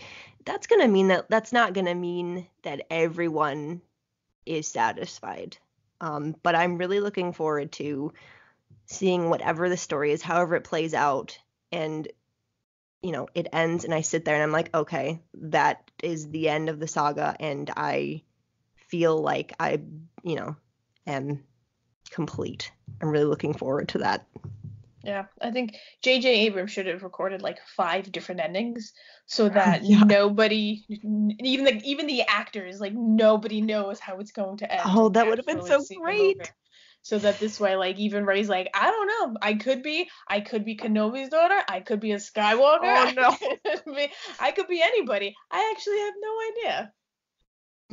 that's 0.44 0.66
going 0.66 0.80
to 0.80 0.88
mean 0.88 1.08
that 1.08 1.28
that's 1.28 1.52
not 1.52 1.74
going 1.74 1.86
to 1.86 1.94
mean 1.94 2.48
that 2.62 2.86
everyone 2.90 3.82
is 4.46 4.66
satisfied. 4.68 5.58
Um, 6.00 6.36
but 6.42 6.54
I'm 6.54 6.78
really 6.78 7.00
looking 7.00 7.32
forward 7.32 7.72
to 7.72 8.12
seeing 8.86 9.28
whatever 9.28 9.68
the 9.68 9.76
story 9.76 10.12
is, 10.12 10.22
however 10.22 10.56
it 10.56 10.64
plays 10.64 10.94
out, 10.94 11.38
and 11.72 12.08
you 13.02 13.12
know, 13.12 13.28
it 13.34 13.46
ends, 13.52 13.84
and 13.84 13.94
I 13.94 14.00
sit 14.00 14.24
there 14.24 14.34
and 14.34 14.42
I'm 14.42 14.52
like, 14.52 14.74
okay, 14.74 15.20
that 15.34 15.90
is 16.02 16.28
the 16.30 16.48
end 16.48 16.68
of 16.68 16.80
the 16.80 16.88
saga, 16.88 17.36
and 17.38 17.70
I 17.76 18.22
feel 18.88 19.20
like 19.20 19.52
I, 19.60 19.80
you 20.24 20.34
know, 20.34 20.56
am 21.06 21.44
complete. 22.10 22.72
I'm 23.00 23.08
really 23.08 23.26
looking 23.26 23.54
forward 23.54 23.88
to 23.90 23.98
that. 23.98 24.26
Yeah, 25.08 25.24
I 25.40 25.50
think 25.50 25.74
J.J. 26.02 26.28
Abrams 26.46 26.70
should 26.70 26.86
have 26.86 27.02
recorded 27.02 27.40
like 27.40 27.58
five 27.66 28.12
different 28.12 28.40
endings 28.40 28.92
so 29.28 29.48
that 29.50 29.84
yeah. 29.84 30.00
nobody, 30.00 30.84
even 30.88 31.64
the 31.64 31.80
even 31.84 32.06
the 32.06 32.22
actors, 32.28 32.80
like 32.80 32.94
nobody 32.94 33.60
knows 33.60 34.00
how 34.00 34.18
it's 34.18 34.32
going 34.32 34.58
to 34.58 34.72
end. 34.72 34.82
Oh, 34.84 35.08
that 35.10 35.26
would 35.26 35.38
have 35.38 35.46
been 35.46 35.64
so 35.64 35.82
great. 36.00 36.52
So 37.02 37.18
that 37.20 37.38
this 37.38 37.60
way, 37.60 37.76
like 37.76 37.96
even 37.98 38.26
Rey's 38.26 38.48
like, 38.48 38.68
I 38.74 38.90
don't 38.90 39.06
know, 39.06 39.38
I 39.40 39.54
could 39.54 39.82
be, 39.82 40.10
I 40.26 40.40
could 40.40 40.64
be 40.64 40.76
Kenobi's 40.76 41.30
daughter, 41.30 41.62
I 41.68 41.80
could 41.80 42.00
be 42.00 42.12
a 42.12 42.16
Skywalker, 42.16 42.80
oh 42.82 43.12
no, 43.16 43.28
I 43.70 43.76
could 43.76 43.94
be, 43.94 44.08
I 44.40 44.50
could 44.50 44.66
be 44.66 44.82
anybody. 44.82 45.34
I 45.50 45.72
actually 45.74 46.00
have 46.00 46.14
no 46.20 46.38
idea. 46.50 46.92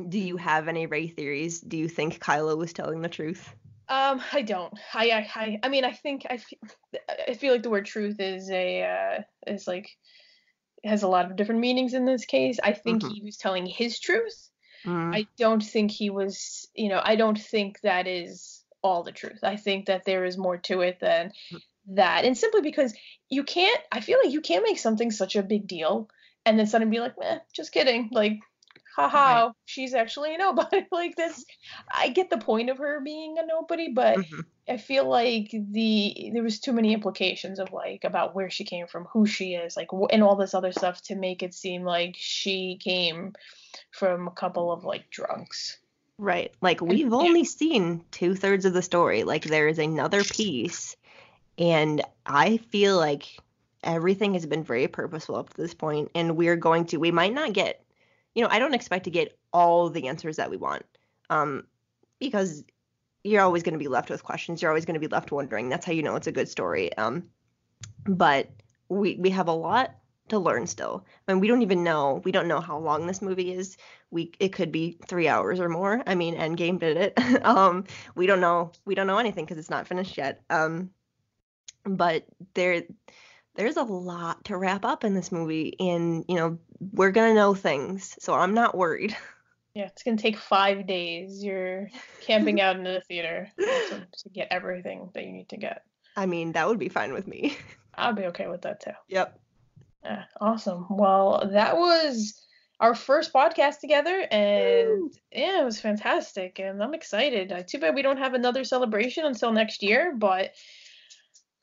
Do 0.10 0.20
you 0.20 0.38
have 0.38 0.68
any 0.68 0.88
Rey 0.88 1.08
theories? 1.08 1.62
Do 1.62 1.78
you 1.78 1.88
think 1.88 2.20
Kylo 2.20 2.58
was 2.58 2.74
telling 2.74 3.02
the 3.02 3.08
truth? 3.08 3.56
Um, 3.88 4.22
I 4.34 4.42
don't. 4.42 4.74
I, 4.94 5.10
I, 5.10 5.30
I, 5.36 5.60
I 5.64 5.70
mean, 5.70 5.86
I 5.86 5.92
think 5.92 6.26
I 6.30 6.38
feel, 6.38 6.60
I 7.28 7.34
feel 7.36 7.54
like 7.54 7.64
the 7.64 7.70
word 7.70 7.86
truth 7.86 8.20
is 8.20 8.50
a, 8.50 8.84
uh, 8.84 9.22
is 9.52 9.68
like, 9.68 9.90
has 10.84 11.04
a 11.04 11.08
lot 11.08 11.26
of 11.26 11.36
different 11.36 11.62
meanings 11.62 11.94
in 11.94 12.06
this 12.06 12.26
case. 12.26 12.60
I 12.64 12.74
think 12.74 13.02
mm-hmm. 13.02 13.14
he 13.14 13.22
was 13.22 13.38
telling 13.38 13.66
his 13.66 14.00
truth. 14.00 14.50
Mm. 14.86 15.16
I 15.16 15.28
don't 15.38 15.64
think 15.64 15.92
he 15.92 16.10
was, 16.10 16.68
you 16.76 16.90
know, 16.90 17.02
I 17.04 17.16
don't 17.16 17.40
think 17.40 17.80
that 17.82 18.08
is 18.08 18.64
all 18.84 19.04
the 19.04 19.12
truth. 19.12 19.40
I 19.44 19.56
think 19.56 19.88
that 19.88 20.06
there 20.06 20.26
is 20.26 20.38
more 20.38 20.58
to 20.58 20.82
it 20.82 21.00
than 21.00 21.32
mm. 21.52 21.60
that. 21.96 22.26
And 22.26 22.38
simply 22.38 22.62
because 22.62 22.94
you 23.30 23.44
can't, 23.44 23.82
I 23.92 24.00
feel 24.02 24.20
like 24.24 24.34
you 24.34 24.42
can't 24.42 24.64
make 24.64 24.78
something 24.78 25.12
such 25.12 25.36
a 25.36 25.44
big 25.44 25.68
deal 25.68 26.08
and 26.46 26.60
then 26.60 26.68
suddenly 26.68 26.96
be 26.96 27.02
like, 27.02 27.16
eh, 27.22 27.40
just 27.54 27.72
kidding. 27.72 28.10
Like, 28.12 28.40
haha, 28.96 29.46
right. 29.46 29.52
she's 29.66 29.94
actually 29.94 30.36
a 30.36 30.38
nobody. 30.38 30.86
like 30.92 31.16
this, 31.16 31.44
I 31.94 32.10
get 32.10 32.30
the 32.30 32.38
point 32.38 32.70
of 32.70 32.78
her 32.78 33.02
being 33.02 33.38
a 33.38 33.46
nobody, 33.46 33.90
but 33.90 34.18
mm-hmm. 34.18 34.40
I 34.70 34.78
feel 34.78 35.08
like 35.08 35.52
the 35.52 36.32
there 36.34 36.44
was 36.44 36.60
too 36.60 36.74
many 36.74 36.94
implications 36.94 37.60
of 37.60 37.72
like 37.72 38.04
about 38.04 38.36
where 38.36 38.50
she 38.50 38.64
came 38.64 38.88
from, 38.88 39.06
who 39.06 39.26
she 39.26 39.56
is, 39.56 39.76
like 39.76 39.90
and 40.12 40.24
all 40.24 40.36
this 40.36 40.54
other 40.54 40.72
stuff 40.72 41.02
to 41.04 41.16
make 41.16 41.44
it 41.44 41.54
seem 41.54 41.84
like 41.84 42.16
she 42.18 42.80
came 42.82 43.34
from 43.92 44.28
a 44.28 44.32
couple 44.32 44.72
of 44.72 44.86
like 44.86 45.10
drunks. 45.10 45.78
Right. 46.18 46.54
Like 46.62 46.80
we've 46.80 47.14
only 47.14 47.44
seen 47.44 48.04
two 48.12 48.36
thirds 48.36 48.64
of 48.64 48.74
the 48.74 48.82
story. 48.82 49.24
Like 49.24 49.44
there 49.44 49.68
is 49.68 49.80
another 49.80 50.24
piece, 50.24 50.96
and 51.58 52.02
I 52.26 52.58
feel 52.58 52.98
like 52.98 53.28
everything 53.84 54.34
has 54.34 54.46
been 54.46 54.64
very 54.64 54.88
purposeful 54.88 55.36
up 55.36 55.50
to 55.50 55.62
this 55.62 55.74
point, 55.74 56.12
and 56.16 56.38
we're 56.38 56.56
going 56.56 56.86
to. 56.86 56.98
We 56.98 57.12
might 57.12 57.34
not 57.34 57.52
get 57.52 57.85
you 58.36 58.44
know, 58.44 58.50
I 58.52 58.60
don't 58.60 58.74
expect 58.74 59.06
to 59.06 59.10
get 59.10 59.38
all 59.52 59.90
the 59.90 60.08
answers 60.08 60.36
that 60.36 60.52
we 60.52 60.58
want. 60.58 60.86
Um, 61.30 61.64
because 62.20 62.64
you're 63.24 63.42
always 63.42 63.64
going 63.64 63.74
to 63.74 63.80
be 63.80 63.88
left 63.88 64.10
with 64.10 64.24
questions. 64.24 64.62
You're 64.62 64.70
always 64.70 64.86
going 64.86 64.94
to 64.94 65.00
be 65.00 65.08
left 65.08 65.32
wondering. 65.32 65.70
That's 65.70 65.86
how 65.86 65.94
you 65.94 66.04
know 66.04 66.16
it's 66.16 66.28
a 66.28 66.32
good 66.32 66.48
story. 66.48 66.96
Um, 66.96 67.24
but 68.06 68.50
we 68.88 69.16
we 69.16 69.32
have 69.32 69.48
a 69.48 69.54
lot 69.54 69.96
to 70.30 70.40
learn 70.40 70.68
still. 70.68 71.06
I 71.28 71.34
mean, 71.34 71.40
we 71.40 71.48
don't 71.48 71.62
even 71.62 71.84
know. 71.84 72.22
We 72.24 72.32
don't 72.32 72.48
know 72.48 72.60
how 72.60 72.78
long 72.78 73.08
this 73.08 73.22
movie 73.22 73.54
is. 73.54 73.78
We 74.12 74.32
it 74.40 74.50
could 74.50 74.72
be 74.72 75.00
three 75.08 75.28
hours 75.28 75.60
or 75.60 75.70
more. 75.70 76.04
I 76.06 76.16
mean, 76.16 76.36
Endgame 76.36 76.80
did 76.80 76.98
it. 76.98 77.44
um, 77.46 77.86
we 78.16 78.28
don't 78.28 78.42
know. 78.42 78.72
We 78.86 78.96
don't 78.96 79.08
know 79.08 79.18
anything 79.18 79.46
because 79.46 79.58
it's 79.58 79.70
not 79.70 79.88
finished 79.88 80.18
yet. 80.18 80.42
Um, 80.50 80.92
but 81.84 82.26
there 82.54 82.84
there's 83.56 83.78
a 83.78 83.84
lot 83.84 84.44
to 84.46 84.58
wrap 84.58 84.86
up 84.86 85.04
in 85.04 85.14
this 85.14 85.32
movie 85.32 85.76
and 85.80 86.26
you 86.28 86.36
know 86.36 86.58
we're 86.92 87.12
gonna 87.12 87.34
know 87.34 87.54
things 87.54 88.16
so 88.20 88.34
i'm 88.34 88.54
not 88.54 88.76
worried. 88.76 89.16
Yeah 89.74 89.88
it's 89.88 90.04
gonna 90.04 90.16
take 90.16 90.38
five 90.38 90.88
days. 90.88 91.44
You're 91.44 91.90
camping 92.22 92.62
out 92.62 92.78
in 92.78 92.86
the 92.86 93.02
theater 93.02 93.52
to, 93.60 94.08
to, 94.20 94.30
get 94.30 94.48
everything 94.50 95.10
that 95.14 95.26
you 95.26 95.34
need 95.34 95.50
to 95.50 95.58
get. 95.58 95.84
I 96.16 96.28
mean 96.28 96.54
that 96.54 96.66
would 96.66 96.80
be 96.80 96.88
fine 96.88 97.12
with 97.12 97.28
me. 97.28 97.58
I'll 97.94 98.14
be 98.14 98.28
okay 98.28 98.48
with 98.48 98.62
that 98.62 98.80
too. 98.80 98.94
Yep. 99.10 99.38
Yeah, 100.06 100.24
awesome. 100.40 100.86
Well 100.90 101.50
that 101.52 101.76
was 101.76 102.42
our 102.80 102.96
first 102.96 103.34
podcast 103.34 103.82
together 103.82 104.26
and 104.32 104.88
Woo. 104.88 105.12
yeah 105.34 105.62
it 105.62 105.66
was 105.66 105.82
fantastic 105.82 106.60
and 106.60 106.82
i'm 106.82 106.94
excited. 106.94 107.54
Too 107.68 107.80
bad 107.80 107.96
we 107.96 108.02
don't 108.02 108.20
have 108.20 108.34
another 108.34 108.64
celebration 108.64 109.26
until 109.26 109.52
next 109.52 109.84
year 109.84 110.16
but 110.18 110.54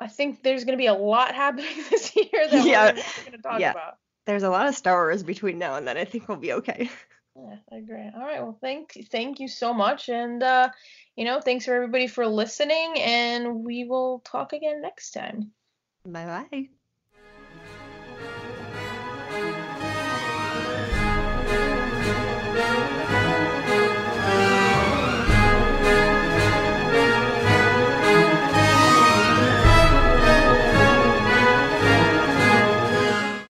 I 0.03 0.09
think 0.09 0.43
there's 0.43 0.65
going 0.65 0.77
to 0.77 0.83
be 0.83 0.87
a 0.87 0.95
lot 0.95 1.35
happening 1.35 1.71
this 1.91 2.15
year 2.17 2.49
that 2.51 2.67
yeah. 2.67 2.87
we're, 2.87 3.25
going 3.25 3.33
to 3.33 3.39
talk 3.39 3.61
yeah. 3.61 3.71
about. 3.71 3.99
There's 4.27 4.43
a 4.43 4.51
lot 4.51 4.69
of 4.69 4.75
Star 4.75 4.97
Wars 4.97 5.23
between 5.23 5.59
now 5.59 5.77
and 5.77 5.87
then. 5.87 5.97
I 5.97 6.05
think 6.05 6.29
we'll 6.29 6.39
be 6.39 6.53
okay. 6.55 6.91
Yeah, 7.35 7.57
I 7.73 7.77
agree. 7.77 8.11
All 8.15 8.21
right. 8.21 8.43
Well, 8.43 8.59
thank 8.61 8.93
thank 9.11 9.41
you 9.41 9.49
so 9.49 9.73
much, 9.73 10.11
and 10.11 10.43
uh, 10.43 10.69
you 11.17 11.25
know, 11.25 11.41
thanks 11.41 11.65
for 11.65 11.75
everybody 11.75 12.07
for 12.07 12.27
listening, 12.27 12.93
and 12.99 13.65
we 13.65 13.85
will 13.85 14.21
talk 14.23 14.53
again 14.53 14.83
next 14.83 15.13
time. 15.13 15.51
Bye 16.05 16.27
bye. 16.27 16.69